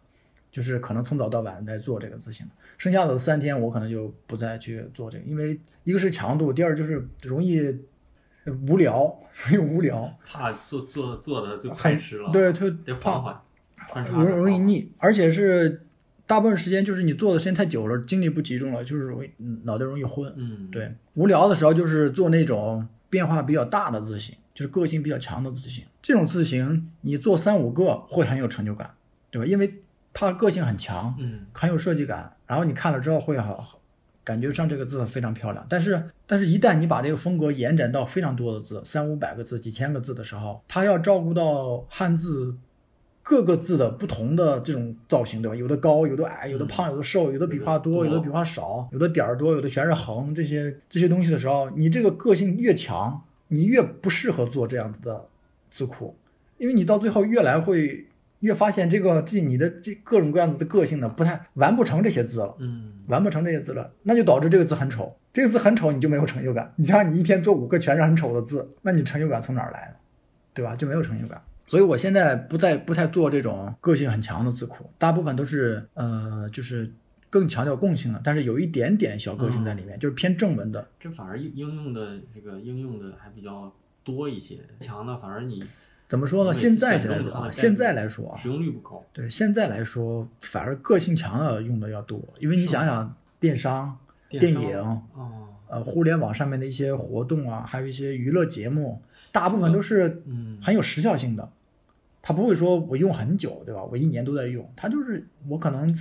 [0.52, 7.78] 就是可能从早到晚在做这个字形，剩下的三天我可能就不再去做这个，因为一个是强度，第二就是容易
[8.66, 13.44] 无聊，容易无聊，怕做做做的就太迟了，对，特怕
[14.14, 15.85] 容容易腻，而且是
[16.28, 19.30] 大部分时间就是你做的时间太久了，精力不集中了，就是容易
[19.64, 28.92] 脑袋容易昏，嗯，对，无聊的时候就是做那种变化比较大的字形，就是个性比较强的字形，这种字形你做三五个会很有成就感，
[29.30, 29.46] 对吧？
[29.46, 29.82] 因为
[30.14, 33.80] 它个性很强，嗯，很有设计感，然后你看了之后会好，
[34.24, 35.66] 感觉上这个字非常漂亮。
[35.70, 42.56] 但是，但是一旦你把这个风格延展到非常多的字，三五百个字、几千个字的时候，它要照顾到汉字
[43.28, 45.56] 各个字的不同的这种造型，对吧？
[45.56, 55.26] 有的高，有的矮，有的胖，有的瘦，有的笔画多，有的笔画少，有的点儿多，有的全是横，这些这些东西的时候，你这个个性越强，你越不适合做这样子的
[55.72, 56.16] 字库，
[56.60, 58.06] 因为你到最后越来会。
[58.42, 66.72] 越发现这个这你的这各种各样子的个性呢，不太完不成这些字了，嗯，完不成这些字了，那就导致这个字很丑，这个字很丑，你就没有成就感。
[66.76, 69.96] 你像你一天做五个全是很丑的字，那你成就感从哪儿来呢？
[70.54, 70.76] 对吧？
[70.76, 71.42] 就没有成就感。
[71.68, 76.92] 所以我现在不再不太做这种个性很强的字库，大部分都是呃，就是
[77.30, 80.88] 更强调共性的，但是有一点点小个性在里面，就是偏正文的。
[81.00, 83.74] 这反而应应用的这个应用的还比较
[84.04, 85.64] 多一些，强的反而你。
[86.08, 86.54] 怎么说呢？
[86.54, 89.04] 现在来说啊，现在来说啊，使用率不高。
[89.12, 93.98] 对，现在来说反而个性强的用的要多，因为你想想，电商、
[94.30, 95.02] 电影，
[95.68, 99.02] 呃，互联网上面的一些活动啊，还有一些娱乐节目，
[99.32, 101.52] 大部分都是嗯很有时效性的，
[102.22, 103.84] 它不会说我用很久，对吧？
[103.84, 105.94] 我一年都在用，它就是我可能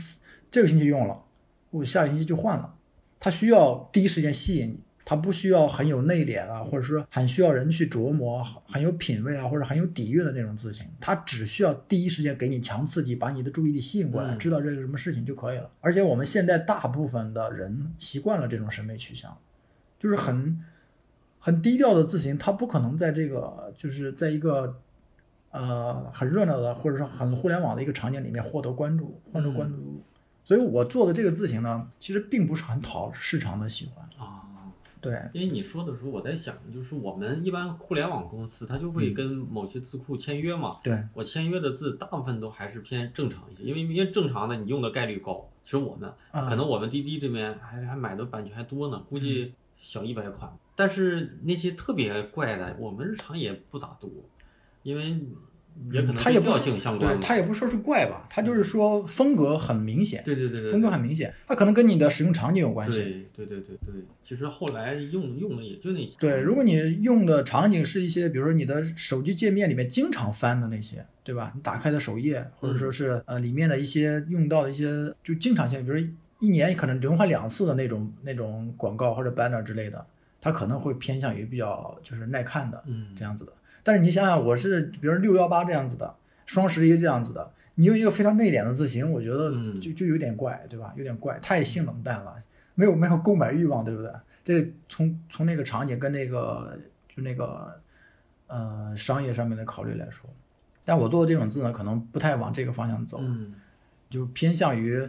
[0.51, 1.23] 这个星期用了，
[1.71, 2.75] 我下个星期就换了，
[3.19, 10.87] 它需要第一时间吸引你，它不需要很有内敛啊，或者说很需要人去琢磨，很有品味啊，或者很有底蕴的那种自信。
[11.01, 15.71] 它只需要第一时间给你强刺激，把你的注意力吸引过来，嗯知道这个什么事情就可以了。
[15.81, 19.37] 而且我们现在大部分的人习惯了这种审美取向，
[20.05, 20.63] 就是很
[21.39, 24.79] 很低调的字形，它不可能在这个就是在一个
[25.51, 30.03] 呃很热闹的或者说很互联网的一个场景里面获得关注，获得关注度。
[30.45, 34.07] 所以我做的这个字形呢，其实并不是很讨市场的喜欢。
[34.19, 34.43] 啊。
[35.01, 40.71] 对，因为你说的时候，我在想，就是我们一般互联网公司，它就会跟某些字库签约嘛。
[40.83, 45.47] 对，我签约的字大部分都还是偏正常一些，因为因为正常的你用的概率高。
[45.63, 49.53] 其实我们啊可能我们滴滴这边还还买的版权还多呢，估计
[49.85, 50.51] 小一百款。
[50.75, 54.11] 但是那些特别怪的，我们日常也不咋多，
[54.83, 55.17] 因为
[55.93, 57.23] 也可能它也不是跟调性相关对，嘛。
[57.23, 62.99] 它也不说是怪吧，它就是说风格很明显，对对对对，风格很明显，它可能跟你的使用场景有关系。
[62.99, 71.53] 对对对对对，其实后来用用的也就那几对，如果你用的场景是一些，比如说你的手机界面里面经常翻的那些，对吧？
[71.55, 76.09] 你打开的首页，或者说是呃里面的一些用到的一些就经常性，比如说
[76.45, 80.05] 一年可能轮换两次的那种那种广告或者 banner 之类的，
[80.41, 83.53] 它可能会偏向于比较就是耐看的嗯这样子的。
[83.83, 86.15] 但是你想想，我是比如六幺八这样子的，
[86.45, 90.93] 双十一这样子的，你用一个非常内敛的字形，我觉得嗯就就有点怪，对吧？
[90.97, 92.37] 有点怪，太性冷淡了，
[92.75, 94.11] 没有没有购买欲望，对不对？
[94.45, 96.79] 这从从那个场景跟那个
[97.09, 97.81] 就那个
[98.47, 100.29] 呃商业上面的考虑来说，
[100.85, 103.55] 但我做的这种字呢，可能不太往这个方向走，嗯
[104.11, 105.09] 就偏向于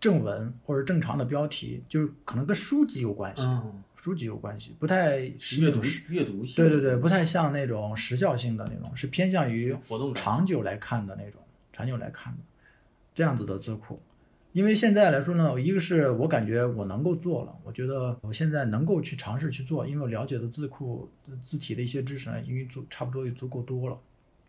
[0.00, 11.42] 正文或者正常的标题，就是可能跟书籍有关系，嗯，书籍有关系，不太是阅读阅读性对对对，不太像那种时效性的那种，是偏向于活动长久来看的那种，
[11.72, 12.38] 长久来看的
[13.14, 14.00] 这样子的字库。
[14.52, 21.08] 因为现在来说呢，一个是我感觉我能够做了，我觉得我现在能够去尝试去做，因为我了解的字库
[21.42, 23.98] 字体的一些知识呢，因为足差不多也足够多了。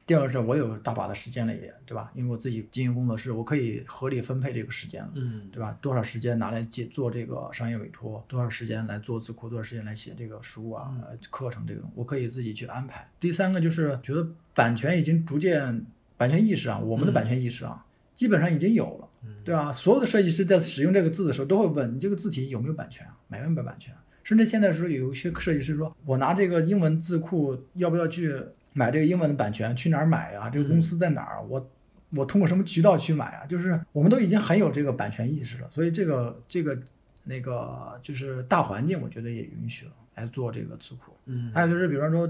[0.10, 2.12] 第二个是我有大把的时间了也，对吧？
[2.16, 5.12] 因为我自己经营工作室，我可以合理分配这个时间了。
[5.14, 5.78] 嗯对吧？
[5.82, 13.08] 多少时间拿来接做这个商业委托，多少时间来做字库，多少时间来写这个书啊、呃课程这种，我可以自己去安排。
[13.20, 15.86] 第三个就是觉得版权已经逐渐
[16.18, 17.86] 版权意识啊，我们的版权意识啊，
[18.16, 19.08] 基本上已经有了，
[19.46, 19.72] 对吧？
[19.72, 24.02] 所有的设计师在使用这个字的时候，都会问你这个字体有没有版权啊，买没买版权啊？
[24.24, 28.36] 甚至现在说有一些设计师说，我拿这个英文字库要不要去
[28.80, 29.76] 买这个英文的版权？
[29.76, 31.44] 去哪儿买呀、这个公司在哪儿？
[31.44, 31.70] 我
[32.16, 33.46] 我通过什么渠道去买啊？
[33.46, 36.80] 就是我们都已经很有这个版权意识了，所以这个这个
[37.26, 41.12] 那个就是大环境，我觉得也允许了来做这个字库。
[41.26, 42.26] 嗯还有就是，比方说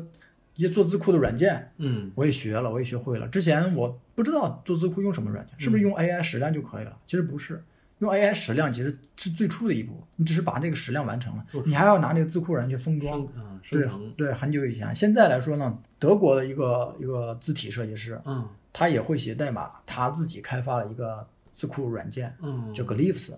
[0.55, 3.27] 一些做字库的软件，嗯我也学了，我也学会了。
[3.27, 6.97] 之前我不知道做字库用什么软件，是不是用 AI 矢量就可以了？
[7.05, 7.63] 其实不是，
[7.99, 13.27] 用 AI 矢量其实是最初的一步，你只是把这个矢量完成了你还要拿那个字库软件去封装。
[13.35, 13.85] 嗯对
[14.15, 23.33] 对，很久以前，现在来说呢，德国的一个一个字体设计师，嗯他也会写代码，他自己开发了一个字库软件，嗯叫 Glyphs，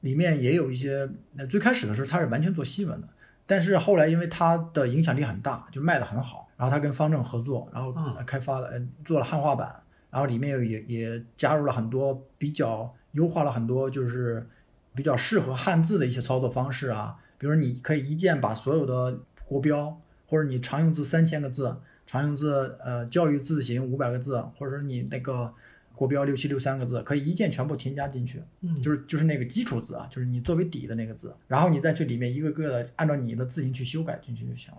[0.00, 1.06] 里面也有一些。
[1.34, 3.08] 那最开始的时候，他是完全做西文的，
[3.44, 9.74] 但是后来因为他的影响力很大，就卖的很好，然后他跟方正合作，然后嗯开发了、嗯做了汉化版，
[10.10, 14.46] 然后里面也也加入了很多比较优化了很多，就是
[14.94, 25.52] 比较适合汉字的一些操作方式啊，比如你可以一键把所有的国标或者你常用字三千个字，常用字呃教育字形五百个字，或者说你那个
[25.94, 34.78] 国标六七六三个字，可以一键全部添加进去，嗯就是就是那个基础字啊，就是你作为底的那个字，然后你再去里面一个个的按照你的字形去修改进去就行了。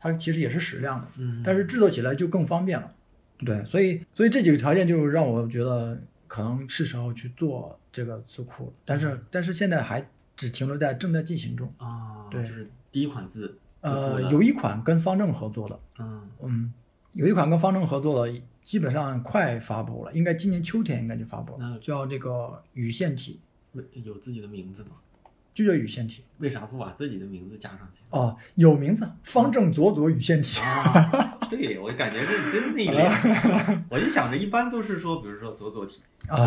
[0.00, 2.92] 它其实也是矢量的，嗯但是制作起来就更方便了。
[3.38, 5.98] 对，所以所以这几个条件就让我觉得
[6.28, 11.72] 可能是时候去做这个字库了，但是但是现在还只停留在正在进行中。
[11.78, 12.42] 啊，对。
[12.42, 16.28] 就是第一款字呃，有一款跟方正合作的，嗯。
[16.42, 16.72] 嗯，
[17.12, 23.40] 有一款跟方正合作的，基本上快发布了，应该今年秋天应该就发布了，叫这个羽线体，
[24.04, 24.90] 有自己的名字吗？
[25.64, 26.24] 就叫羽线体。
[26.38, 28.00] 为啥不把自己的名字加上去？
[28.10, 30.60] 哦，有名字，方正佐佐羽线体。
[30.60, 33.82] 啊， 对我感觉这真内敛。
[33.90, 36.46] 我就想着，一般都是说，比如说左左体，啊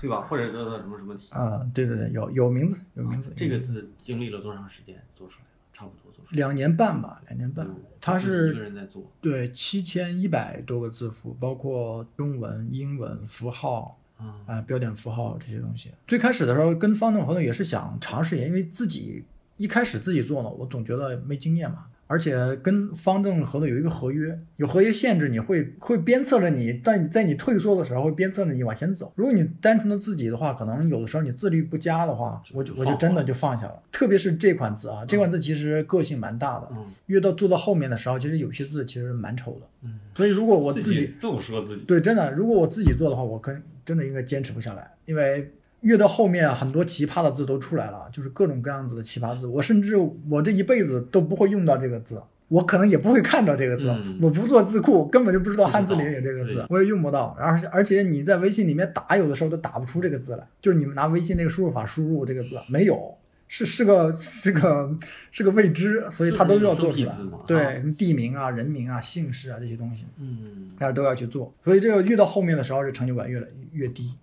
[0.00, 0.22] 对吧？
[0.22, 1.28] 或者叫做什么什么体。
[1.32, 3.32] 啊，对对对，有有名字，有名字。
[3.36, 5.48] 这个字经历了多长时间做出来的？
[5.74, 8.18] 差不多做出来两年半吧，两年半嗯。
[8.18, 9.02] 是一个是人在做。
[9.20, 13.98] 对七千一百多个字符，包括中文、英文、符号
[14.46, 15.92] 啊、标点符号这些东西。
[16.06, 19.24] 最开始的时候跟方总合作也是想尝试一下，因为自己
[19.56, 29.12] 一开始自己做呢，我总觉得没经验嘛，而且跟方正合作有一个合约，有合约限制，你会会鞭策着你，在你在你退缩的时候会鞭策着你往前走。
[29.14, 33.82] 如果你单纯的自己的话，可能有的时候你自律不佳的话，我就我就真的就放下了。
[33.92, 39.66] 特别是这款字啊，这款字其实个性蛮大的，嗯越到做到后面的时候，其实有些字其实蛮丑的。
[39.82, 49.94] 嗯，所以如果我自己这么说自己，对，真的，如果我自己做的话，我跟真的应该坚持不下来，因为越到后面啊很多奇葩的字都出来了，就是各种各样子的奇葩字，我甚至
[50.28, 52.22] 我这一辈子都不会用到这个字。
[52.48, 57.36] 我可能也不会看到这个字，嗯我不做字库，根本就不知道汉字里面有这个字，我也用不到。
[57.38, 63.14] 而且而且你在微信里面打，有的时候都打不出这个字来，就是你们拿微信那个输入法输入这个字没有，
[63.48, 64.96] 是是个是个
[65.30, 67.14] 是个未知，所以他都要做出来。
[67.46, 70.06] 对地名啊、人名啊、姓氏啊这些东西。
[70.18, 74.14] 嗯大家都要去做，所以这个越到后面的时候，这成就感越来越低，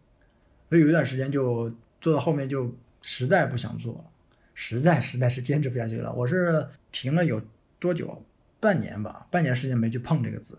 [0.70, 4.06] 所以有一段时间就做到后面就实在不想做了，
[4.54, 6.12] 实在实在是坚持不下去了。
[6.14, 7.42] 我是停了有
[7.80, 8.24] 多久？
[8.58, 10.58] 半年吧，半年时间没去碰这个字，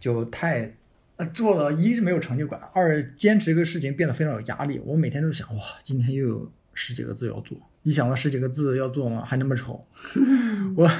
[0.00, 0.74] 就太
[1.16, 4.80] 呃做了，一是没有成就感，二坚持这个事情变得非常有压力。
[4.84, 9.86] 我每天都想，哇，今天又有十几个字要做，一想到十几个字要做嘛，还那么丑，
[10.76, 10.90] 我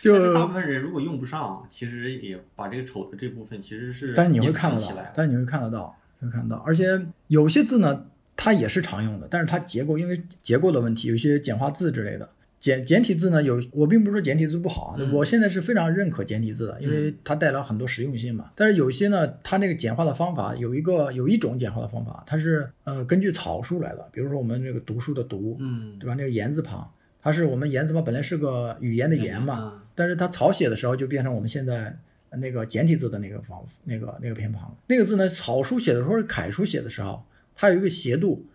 [0.00, 8.06] 就是大部分人如果用不上，其实也把这个丑的这部分其实是但是你会看得到藏起来，，但是你会看得到，你会看到，而且有些字呢，
[8.36, 12.28] 它也是常用的，但是它结构因为结构的问题，有些简化字之类的。
[12.58, 18.50] 简简体字呢，有我并不是说简体字不好啊，嗯我现在是非常认可简体字的，因为它带来很多实用性嘛。
[18.56, 26.14] 但是有一些呢，它那个简化的方法有一个有一种简化的方法，它是呃根据草书来的，比如说我们这个读书的读，嗯，对吧？
[26.14, 26.90] 那个言字旁，
[27.22, 31.96] 它是我们言字旁本来是个语言的言嘛，嗯但是它草写的时候就变成我们现在
[32.30, 34.76] 那个简体字的那个方那个那个偏旁。
[34.86, 37.24] 那个字呢，草书写的时候，楷书写的时候，
[37.54, 38.46] 它有一个斜度，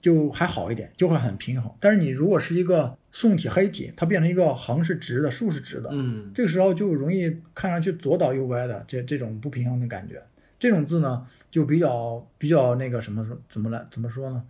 [0.00, 1.72] 就还好一点，就会很平衡。
[1.80, 10.22] 但是你如果是一个宋体黑体，它变成一个横是直的，竖是直的，嗯这个时候就容易看上去左倒右歪的这这种不平衡的感觉。
[10.58, 14.44] 这种字呢，就比较比较那个什么说怎么来怎么说呢，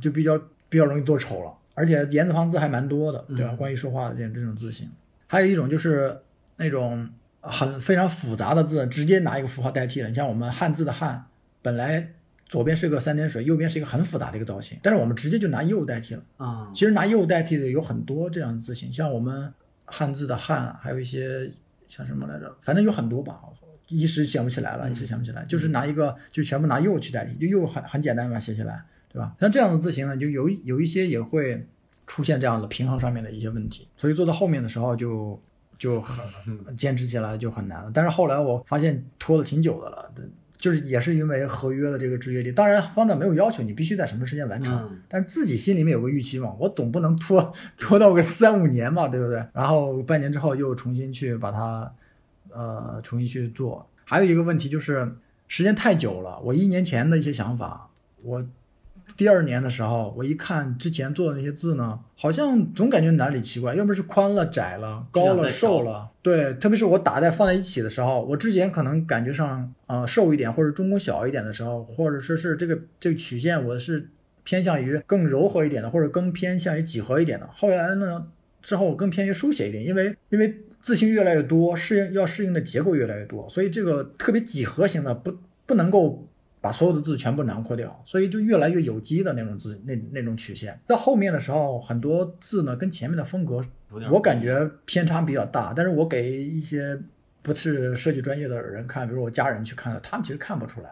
[0.00, 0.38] 就比较
[0.68, 3.52] 比较容易做丑了，而且言字旁字还蛮多的，对吧？
[3.52, 4.88] 嗯关于说话的这这种字形，
[5.26, 6.18] 还有一种就是
[6.56, 7.10] 那种
[7.46, 10.08] 很非常复杂的字，直接拿一个符号代替了。
[10.08, 11.26] 你像我们汉字的汉，
[11.62, 12.12] 本来
[12.48, 16.22] 左边是个三点水，右边是一个很复杂的一个造型，但是我们直接就拿右代替了。
[16.36, 19.52] 啊其实拿右代替的有很多这样的字形，像我们
[19.84, 21.50] 汉字的汉，还有一些
[21.88, 23.40] 像什么来着，反正有很多吧，
[23.88, 29.34] 一时想不起来了，一时想不起来，就是拿一个就全部拿右去代替，就右很很简单嘛，写起来，对吧？
[29.38, 31.66] 像这样的字形呢，就有有一些也会
[32.06, 35.40] 出现这样的平衡上面的一些问题，所以做到后面的时候就
[35.78, 37.90] 就很坚持起来就很难了。
[37.92, 40.24] 但是后来我发现拖了挺久的了，对
[40.56, 49.44] 就是也是因为合约的这个制约力，当然方丈没有要求你必须在什么时间完成，嗯但是自己心里面有个预期嘛，我总不能拖 拖到个三五年嘛，对不对？
[49.52, 51.92] 然后半年之后又重新去把它，
[52.50, 53.86] 呃，重新去做。
[54.04, 55.16] 还有一个问题就是
[55.48, 57.90] 时间太久了，我一年前的一些想法，
[58.22, 58.42] 我
[59.16, 74.08] 第二年的时候，我一看之前做的那些字呢，好像总感觉哪里奇怪，要不是宽了、窄了、高了、瘦了，对，特别是我打在放在一起的时候，我之前可能感觉上呃瘦一点或者中宫小一点的时候，或者说是这个这个曲线我是
[74.42, 77.48] 偏向于更柔和一点的，或者更偏向于几何一点的。
[77.54, 78.26] 后来呢
[78.62, 85.36] 之后我更偏于书写一点，因为因为字形越来越多，适应要适应的结构越来越多，所以这个特别几何型的不
[85.66, 86.26] 不能够
[86.64, 90.80] 把所有的字全部囊括掉，所以就越来越有机的那种字那那种曲线。
[90.86, 93.62] 到后面的时候，很多字呢跟前面的风格
[94.10, 96.98] 我感觉偏差比较大，但是我给一些
[97.42, 100.88] 不是设计专业的人看，比如我家人去看的，他们其实看不出来。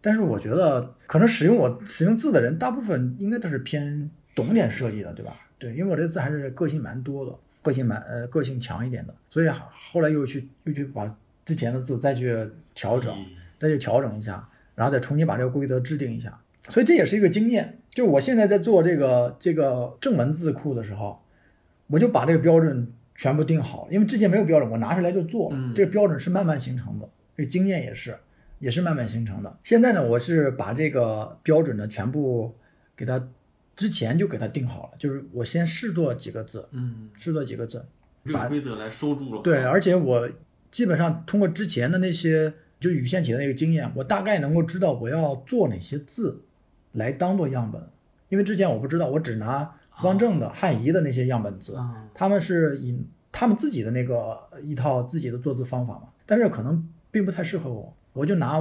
[0.00, 5.34] 但是我觉得，可能使用我使用字的人，大部分应该都是偏懂点设计的，对吧？
[5.58, 11.12] 对，因为我这字还是个性蛮多的，个性蛮呃个性强一点的，所以后来又去又去把
[11.44, 13.12] 之前的字再去调整，
[13.58, 16.40] 再去调整一下，然后再重新把这个规则制定一下。
[16.68, 17.78] 所以这也是一个经验。
[17.90, 21.22] 就是我现在在做这个这个正文字库的时候，
[21.88, 25.50] 我就把这个标准全部定好，因为之前没有标准，我拿出来就做。
[25.52, 28.16] 嗯这个标准是慢慢形成的，这个经验也是
[28.60, 29.58] 也是慢慢形成的。
[29.62, 32.54] 现在呢，我是把这个标准呢全部
[32.96, 33.28] 给它
[33.76, 37.84] 之前就给它定好了，就是我先试做几个字，嗯，试做几个字，
[38.24, 39.42] 这个规则来收住了。
[39.42, 40.30] 对，而且我
[40.70, 46.42] 基本上通过之前的那些就语线体的那个经验，我大概能够知道我要做哪些字
[46.92, 47.80] 来当做样本，
[48.28, 58.58] 因为之前我不知道，我只拿方正的、汉仪的那些样本字，啊，他们是以他们自己的那个一套自己的做字方法嘛，但是可能并不太适合我，我就拿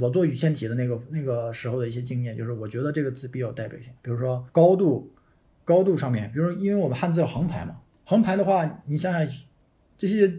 [0.00, 5.12] 我做语线体的那个那个时候的一些经验，就是我觉得这个字比较有代表性，比如说高度，
[5.64, 9.26] 高度上面，比如说因为我们汉字有横排嘛，横排的话，你想想，
[9.96, 10.32] 这些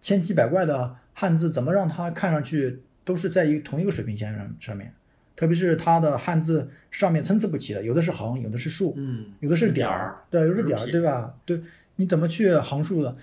[0.00, 4.92] 千奇百怪的汉字怎么让它看上去都是在一同一个水平线上上面？
[5.34, 11.34] 特别是它的汉字上面参差不齐的，有的是横，有的是竖，嗯，有的是点点儿，对，有的是点儿，对吧？
[11.46, 11.60] 对，
[11.96, 13.16] 你怎么去横竖的？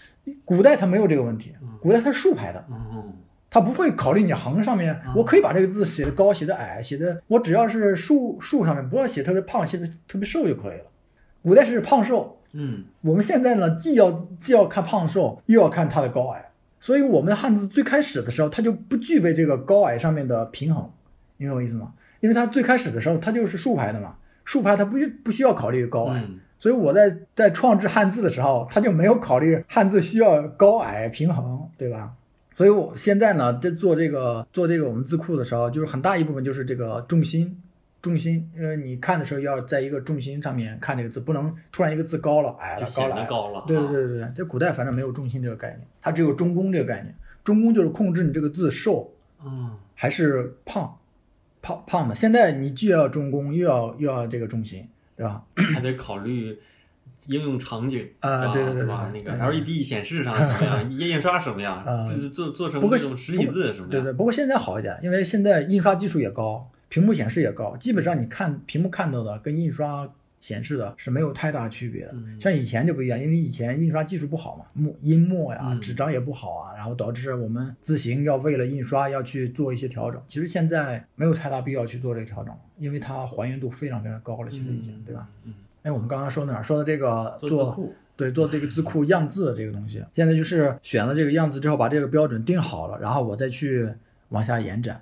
[0.43, 3.13] 古代它没有这个问题，古代它是竖排的，嗯
[3.51, 10.85] 它不会考虑你横上面，我可以把这个字写的高，写的矮，写的我只要是竖竖上面，不要写特别胖，写的特别瘦就可以了。
[11.41, 16.48] 古代是胖瘦，嗯我们现在呢，既要既要看胖瘦，又要看它的高矮，
[16.79, 20.89] 所以我们的汉字最开始的时候，它就不具备这个高矮上面的平衡，
[21.37, 21.93] 你明白我意思吗？
[22.21, 24.15] 因为它最开始的时候，它就是竖排的嘛，
[24.45, 32.11] 竖排它不需不需要考虑高矮，嗯所以我在在创制汉字的时候，它就没有考虑汉字需要高矮平衡，对吧？
[32.53, 37.57] 所以我现在呢，在做这个做这个我们字库的时候，就是很大一部分就是这个重心，
[38.01, 47.13] 重心，呃，你看的时候要在一个重心上面看这个字，不能突然一个字高了、矮了、高了、高了，对对对对对，在古代反正没有重心这个概念，它只有中宫这个概念。
[47.43, 49.11] 中宫就是控制你这个字瘦
[49.43, 50.97] 嗯还是胖，
[51.61, 52.13] 胖胖的。
[52.13, 55.43] 现在你既要中宫，又要又要这个重心，对吧？
[55.55, 56.57] 还得考虑
[57.27, 59.11] 应用场景啊对对对对吧？
[59.13, 72.11] 那个 LED 显示上什么样，印印刷什么样啊，就是做做成不过这种实体字什么样，对对，不过现在好一点，因为现在印刷技术也高，屏幕显示也高，基本上你看屏幕看到的跟印刷显示的是没有太大区别的。
[72.13, 80.21] 嗯像以前就不一样，因为以前印刷技术不好嘛，墨印墨呀、嗯纸张也不好啊，然后导致我们字形要为了印刷要去做一些调整。
[80.27, 85.27] 其实现在没有太大必要去做这个调整，因为它还原度非常非常高了，其实已经，嗯对吧？？
[85.43, 86.63] 嗯，哎，我们刚刚说哪儿？
[86.63, 87.77] 说的这个做，
[88.15, 93.89] 对，做这个字库样字这个东西，现在就是选了这个样子之后，把这个标准定好了，然后我再去
[94.29, 95.01] 往下延展，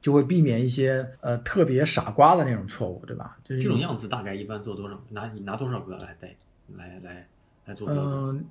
[0.00, 3.36] 就会避免一些呃特别傻瓜的那种错误，对吧？
[3.44, 4.98] 就是这种样子大概一般做多少？
[5.10, 6.34] 拿你拿多少个来带
[6.76, 7.26] 来来
[7.66, 7.88] 来做？
[7.90, 8.44] 嗯，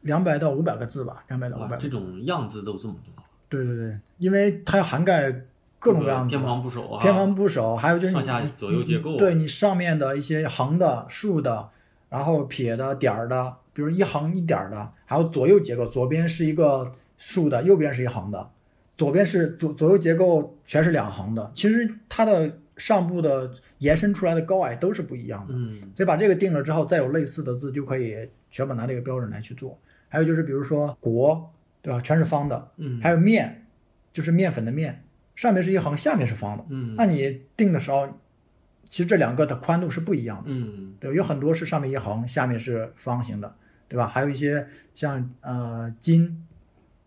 [0.00, 1.82] 两百到五百个字吧，两百到五哇，百个。
[1.82, 5.30] 这种样子都这么多，对对对，因为它要涵盖
[5.78, 11.68] 各种各样的偏旁部首啊，偏旁部首，还有就是上下左右结构你对你上面的一些横的、竖的，
[12.08, 18.50] 然后撇的、点儿的，比如一横一点儿的，还有左右结构，左边是一个竖的，右边是一横的，
[18.98, 25.54] 左边是左左右结构全是两横的，其实它的上部的延伸出来的高矮都是不一样的。
[25.56, 29.78] 嗯所以把这个定了之后，再有类似的字就可以全部拿这个标准来去做。
[30.08, 32.00] 还有就是比如说国，对吧？
[32.00, 33.66] 全是方的，嗯，还有面，
[34.12, 35.04] 就是面粉的面，
[35.36, 36.64] 上面是一横，下面是方的。
[36.68, 38.08] 嗯那你定的时候，
[38.84, 41.14] 其实这两个的宽度是不一样的，嗯对？
[41.14, 43.54] 有很多是上面一横，下面是方形的，
[43.86, 44.08] 对吧？
[44.08, 46.44] 还有一些像呃金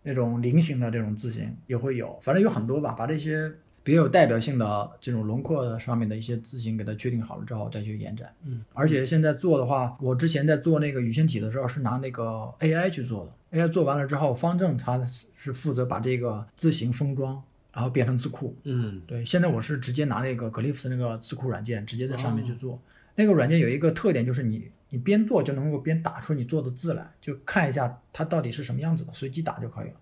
[0.03, 2.91] 那种菱形的这种字形也会有，反正有很多吧。
[2.93, 3.51] 把这些
[3.83, 8.33] 比较有代表性的这种轮廓的上面的一些字形给它确定好了之后，再去延展。
[8.45, 15.01] 嗯，而且现在做的话，我之前在做那个羽线体的时候是拿那个 AI 去做的，AI 做完了之后，方正它
[15.35, 17.41] 是负责把这个字形封装，
[17.73, 18.55] 然后变成字库。
[18.63, 22.79] 嗯对，现在我是直接拿那个 Glyphs 那个字库软件，直接在上面去做。
[23.15, 29.95] 那个软件有一个特点，就是你你边做就能够边打出你做的字来，就看一下它到底是什么样子的，随机打就可以了。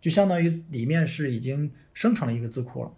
[0.00, 2.92] 就相当于里面是已经生成了一个字库了，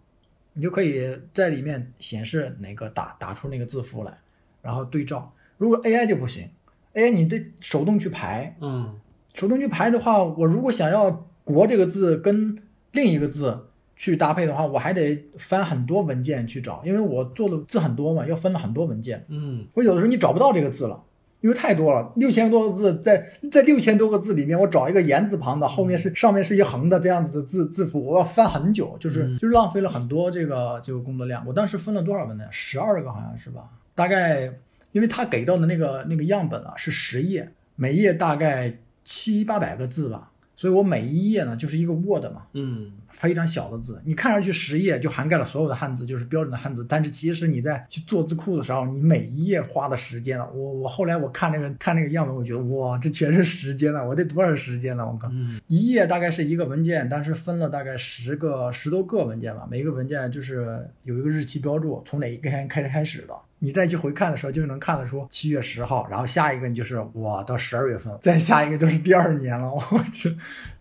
[0.55, 4.19] 你就可以在里面显示哪个打打出那个字符来，
[4.61, 5.33] 然后对照。
[5.57, 6.51] 如果 AI 就不行
[6.95, 8.99] ，AI 你得手动去排，嗯
[9.35, 12.59] 手动去排的话，我如果想要“国”这个字跟
[12.93, 19.25] 另一个字去搭配的话，我还得翻很多文件去找，因为我做的字很多嘛，要分了很多文件。
[19.29, 21.03] 嗯我有的时候你找不到这个字了，
[21.41, 31.47] 因为太多了，六千多个字，在在六千多个字里面，我找一个言字旁的，后面是上面是一横的这样子的字字符，我要翻很久，就是、嗯就是浪费了很多这个这个工作量。
[31.47, 32.45] 我当时分了多少文呢？
[32.51, 33.71] 十二个好像是吧？
[33.95, 34.53] 大概
[34.93, 46.85] 因为他给到的那个那个样本啊是十页，每页大概七八百个字吧，所以我每一页呢就是一个 Word 嘛，嗯非常小的字，你看上去十页就涵盖了所有的汉字，就是标准的汉字。
[46.89, 55.07] 但是其实你在去做字库的时候，你每一页花的时间了，我我后来我看那个看那个样本，我觉得哇，这全是时间了，我得多少时间了？
[55.07, 63.35] 我靠，嗯一页大概是一个文件，但是分了大概十个十多个文件吧，每一个文件就是有一个日期标注，从哪一天开始开始的。
[63.59, 69.83] 你再去回看的时候，就能看得出七月十号，然后下一个你就是哇，到十二月份，再下一个就是第二年了，我
[70.13, 70.37] 去，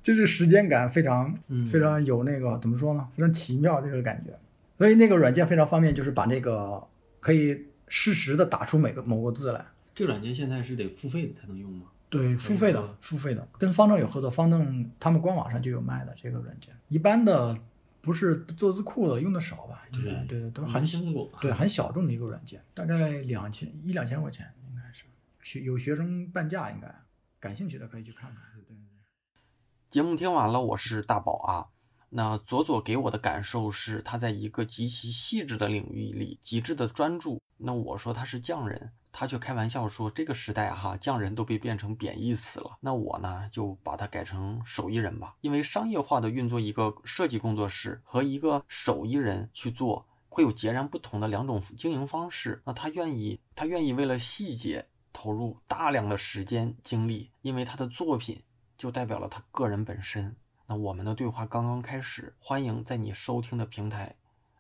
[0.06, 3.10] 就是时间感非常嗯非常有那个怎么说呢？
[3.16, 4.32] 非常奇妙这个感觉。
[4.78, 6.86] 所以那个软件非常方便，就是把那个
[7.20, 9.66] 可以实时的打出每个某个字来。
[9.96, 11.88] 这个软件现在是得付费的才能用吗？
[12.08, 16.72] 对，付费的嗯，付费的，跟方正有合作，方正他们官网上就有卖的这个软件。
[16.88, 17.58] 一般的
[18.02, 19.82] 不是做字库的用的少吧？
[19.92, 21.00] 应该对对，都是很小。
[21.42, 25.06] 对很小众的一个软件，大概两千一两千块钱应该是，
[25.42, 26.94] 学有学生半价应该，
[27.40, 28.44] 感兴趣的可以去看看。
[29.92, 31.68] 节目听完了，我是大宝啊。
[32.10, 37.42] 那左左给我的感受是，他在一个极其细致的领域里极致的专注。
[37.58, 42.78] 那我说他是匠人，他却开玩笑说这个时代哈，匠人都被变成贬义词了。
[42.82, 45.36] 那我呢，就把它改成手艺人吧。
[45.40, 52.62] 因为商业化的运作一个设计工作室和一个手艺人去做，会有截然不同的两种经营方式。
[52.66, 58.42] 那他愿意，他愿意为了细节投入大量的时间精力，因为他的作品
[58.78, 60.36] 就代表了他个人本身。
[60.68, 64.16] 那我们的对话刚刚开始，欢迎在你收听的平台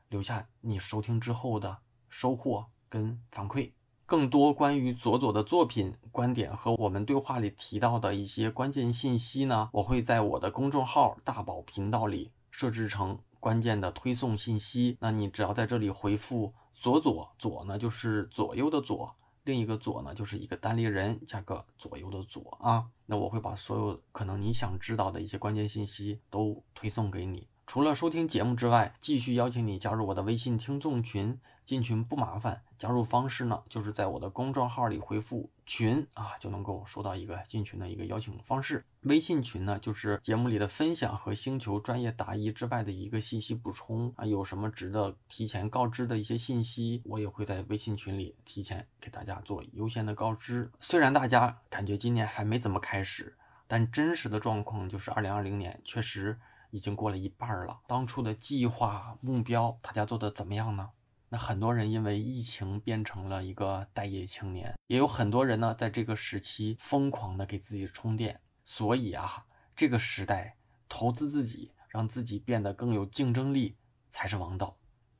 [0.10, 3.72] 留下你收听之后的收获跟反馈。
[4.06, 14.96] 更多关于左左的作品观点和我们对话里提到的一些关键信息呢，我会在我的公众号大宝频道里设置成关键的推送信息。
[15.00, 19.16] 那你只要在这里回复“左左左”呢，就是左右的左。
[19.46, 27.48] 另一个左呢，就是一个单立人加个左右的左啊，那我会把所有可能你想知道的一些关键信息都推送给你。
[27.68, 31.40] 除了收听节目之外，继续邀请你加入我的微信听众群。
[31.66, 38.86] 进群不麻烦，加入方式呢，就是在我的公众号里回复“群”啊，就能够收到一个进群的一个邀请方式。
[39.02, 44.24] 微信群呢，就是节目里的分享和星球专业答疑之外的一个信息补充啊。
[44.24, 50.70] 有什么值得提前告知的一些信息，我也会在微信群里提前给大家做优先的告知。
[50.80, 53.36] 虽然大家感觉今年还没怎么开始，
[53.68, 56.40] 但真实的状况就是二零二零年确实。
[56.76, 60.90] 已经过了一半了，当初的计划目标，大家做的怎么样呢？
[61.30, 68.42] 那很多人因为疫情变成了一个待业青年，也有很多人呢，在这个时期疯狂的给自己充电。
[68.66, 70.58] 所以啊，这个时代
[70.90, 73.78] 投资自己，让自己变得更有竞争力
[74.10, 74.76] 才是王道。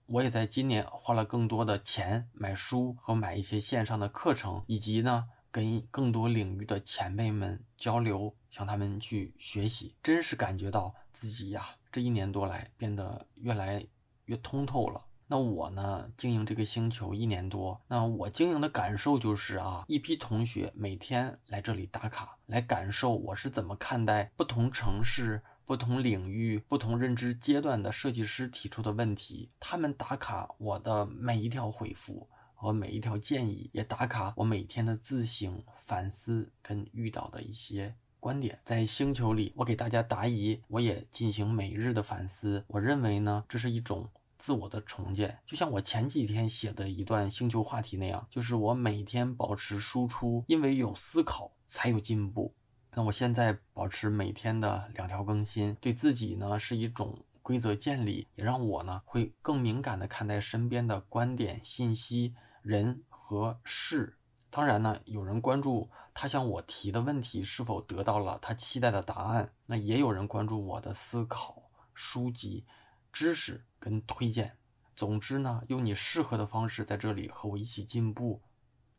[0.08, 5.30] 我也在今年花了更多的钱买书和买一些线上的课程，以及呢。
[5.56, 13.88] 跟更多领域的前辈们交流，向他们去学习，真是感觉到自己呀，这一年多来变得越来
[14.26, 15.06] 越通透了。
[15.28, 32.30] 那我呢，经营这个星球一年多，那我经营的感受就是啊，一批同学每天来这里打卡，来感受我是怎么看待不同城市、不同领域、不同认知阶段的设计师提出的问题，他们打卡我的每一条回复。
[32.56, 42.64] 和每一条建议也打卡我每天的自省反思跟遇到的一些观点，在星球里我给大家答疑，我也进行每日的反思。
[42.68, 52.54] 我认为呢，这是一种自我的重建，就像我前几天写的一段星球话题那样，就是我每天保持输出，因为有思考才有进步。
[52.96, 57.18] 那我现在保持每天的两条更新，对自己呢是一种。
[57.46, 62.34] 规则建立也让我呢会更敏感的看待身边的观点、信息、
[62.64, 64.18] 人和事。
[64.50, 72.66] 当然呢，有人关注他向我提的问题是否得到了他期待的答案，那也有人关注我的思考、书籍、
[73.14, 74.58] 知识跟推荐。
[74.96, 78.42] 总之呢，用你适合的方式在这里和我一起进步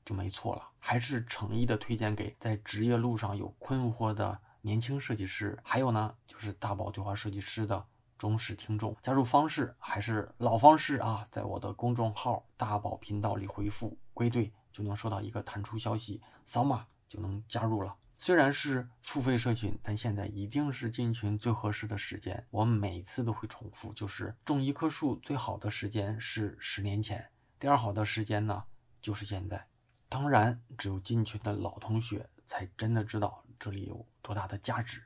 [0.04, 0.70] 就没错了。
[0.78, 7.84] 还是诚意的推荐给在职业路上有困惑的年轻设计师，还有呢就是大宝对话设计师的。
[8.18, 17.94] 忠实听众，加入方式还是老方式啊，在我的公众号大宝频道里回复“归队”，就能收到一个弹出消息，扫码就能加入了。
[18.18, 22.46] 虽然是付费社群，但现在一定是进群最合适的时间。
[22.50, 28.64] 我每次都会重复，就是种一棵树最好的时间是十年前，第二好的时间呢
[29.02, 29.68] 就是现在。
[30.08, 35.02] 当然，只有进群的老同学才真的知道这里有多大的价值。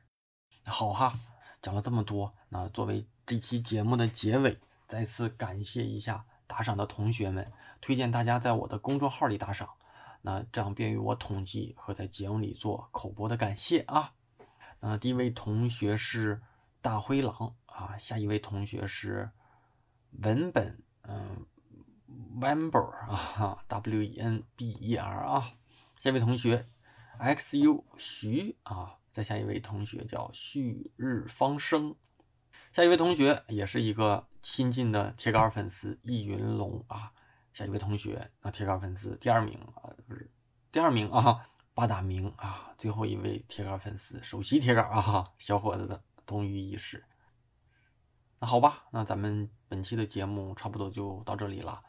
[0.63, 1.19] 好哈。
[1.61, 9.69] 讲了这么多，那作为这期节目的结尾，再次感谢一下打赏的同学们，推荐大家在我的公众号里打赏，
[10.23, 14.13] 那这样便于我统计和在节目里做口播的感谢啊。
[14.79, 16.41] 那第一位同学是
[16.81, 19.29] 大灰狼啊，下一位同学是
[20.23, 21.45] 文本，嗯
[22.39, 25.53] ，Wember 啊，W E N B E R 啊，
[25.99, 26.67] 下一位同学
[27.19, 28.97] X U 徐啊。
[29.11, 31.95] 再下一位同学叫旭日方升，
[32.71, 37.11] 下一位同学也是一个新进的铁杆粉丝易云龙啊。
[37.51, 40.31] 下一位同学啊，铁杆粉丝第二名啊，不是
[40.71, 42.73] 第二名啊，八大名啊。
[42.77, 47.03] 最后一位铁杆粉丝，首席铁杆啊，小伙子的东隅意识。
[48.39, 51.83] 那好吧，那咱们本期的节目差不多就到这里了。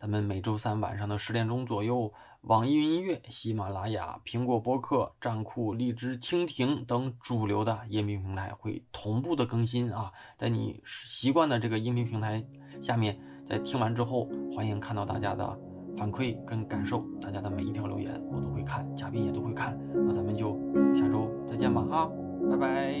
[0.00, 10.12] 咱们每周三晚上的十点钟左右，网易云音乐、喜马拉雅、苹果播客、站酷、荔枝、蜻蜓等主流的音频平台会同步的更新啊。
[10.36, 12.44] 在你习惯的这个音频平台
[12.80, 15.58] 下面，在听完之后，欢迎看到大家的
[15.96, 19.76] 反馈跟感受，大家的每一条留言我都会看，嘉宾也都会看。
[19.92, 20.56] 那咱们就
[20.94, 22.08] 下周再见吧，哈，
[22.48, 22.94] 拜拜。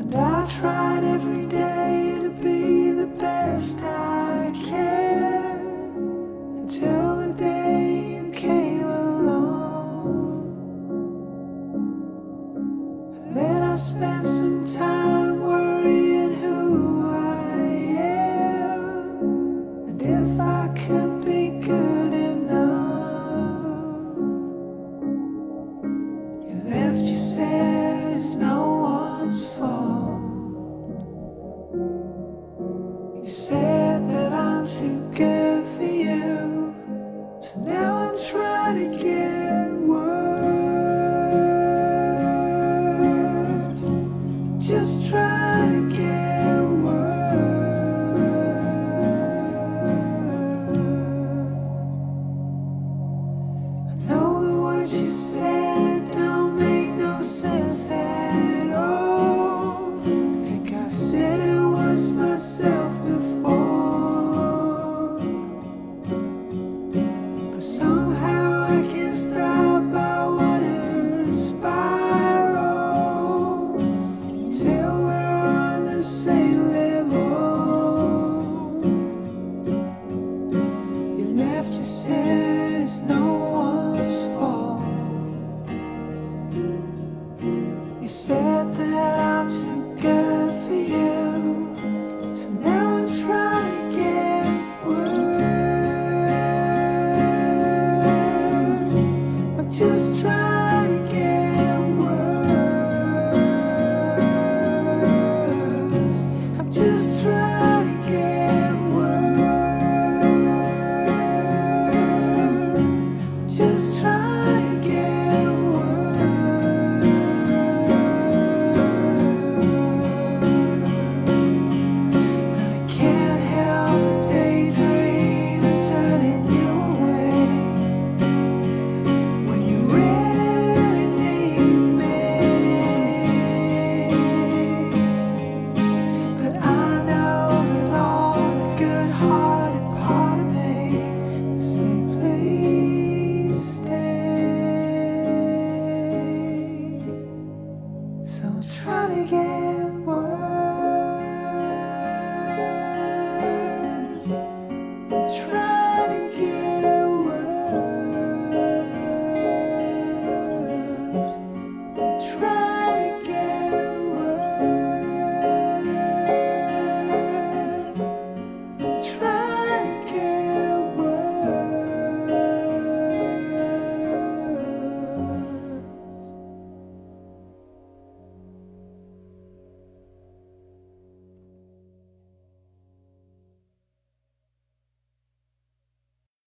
[0.00, 4.99] And I tried every day to be the best I can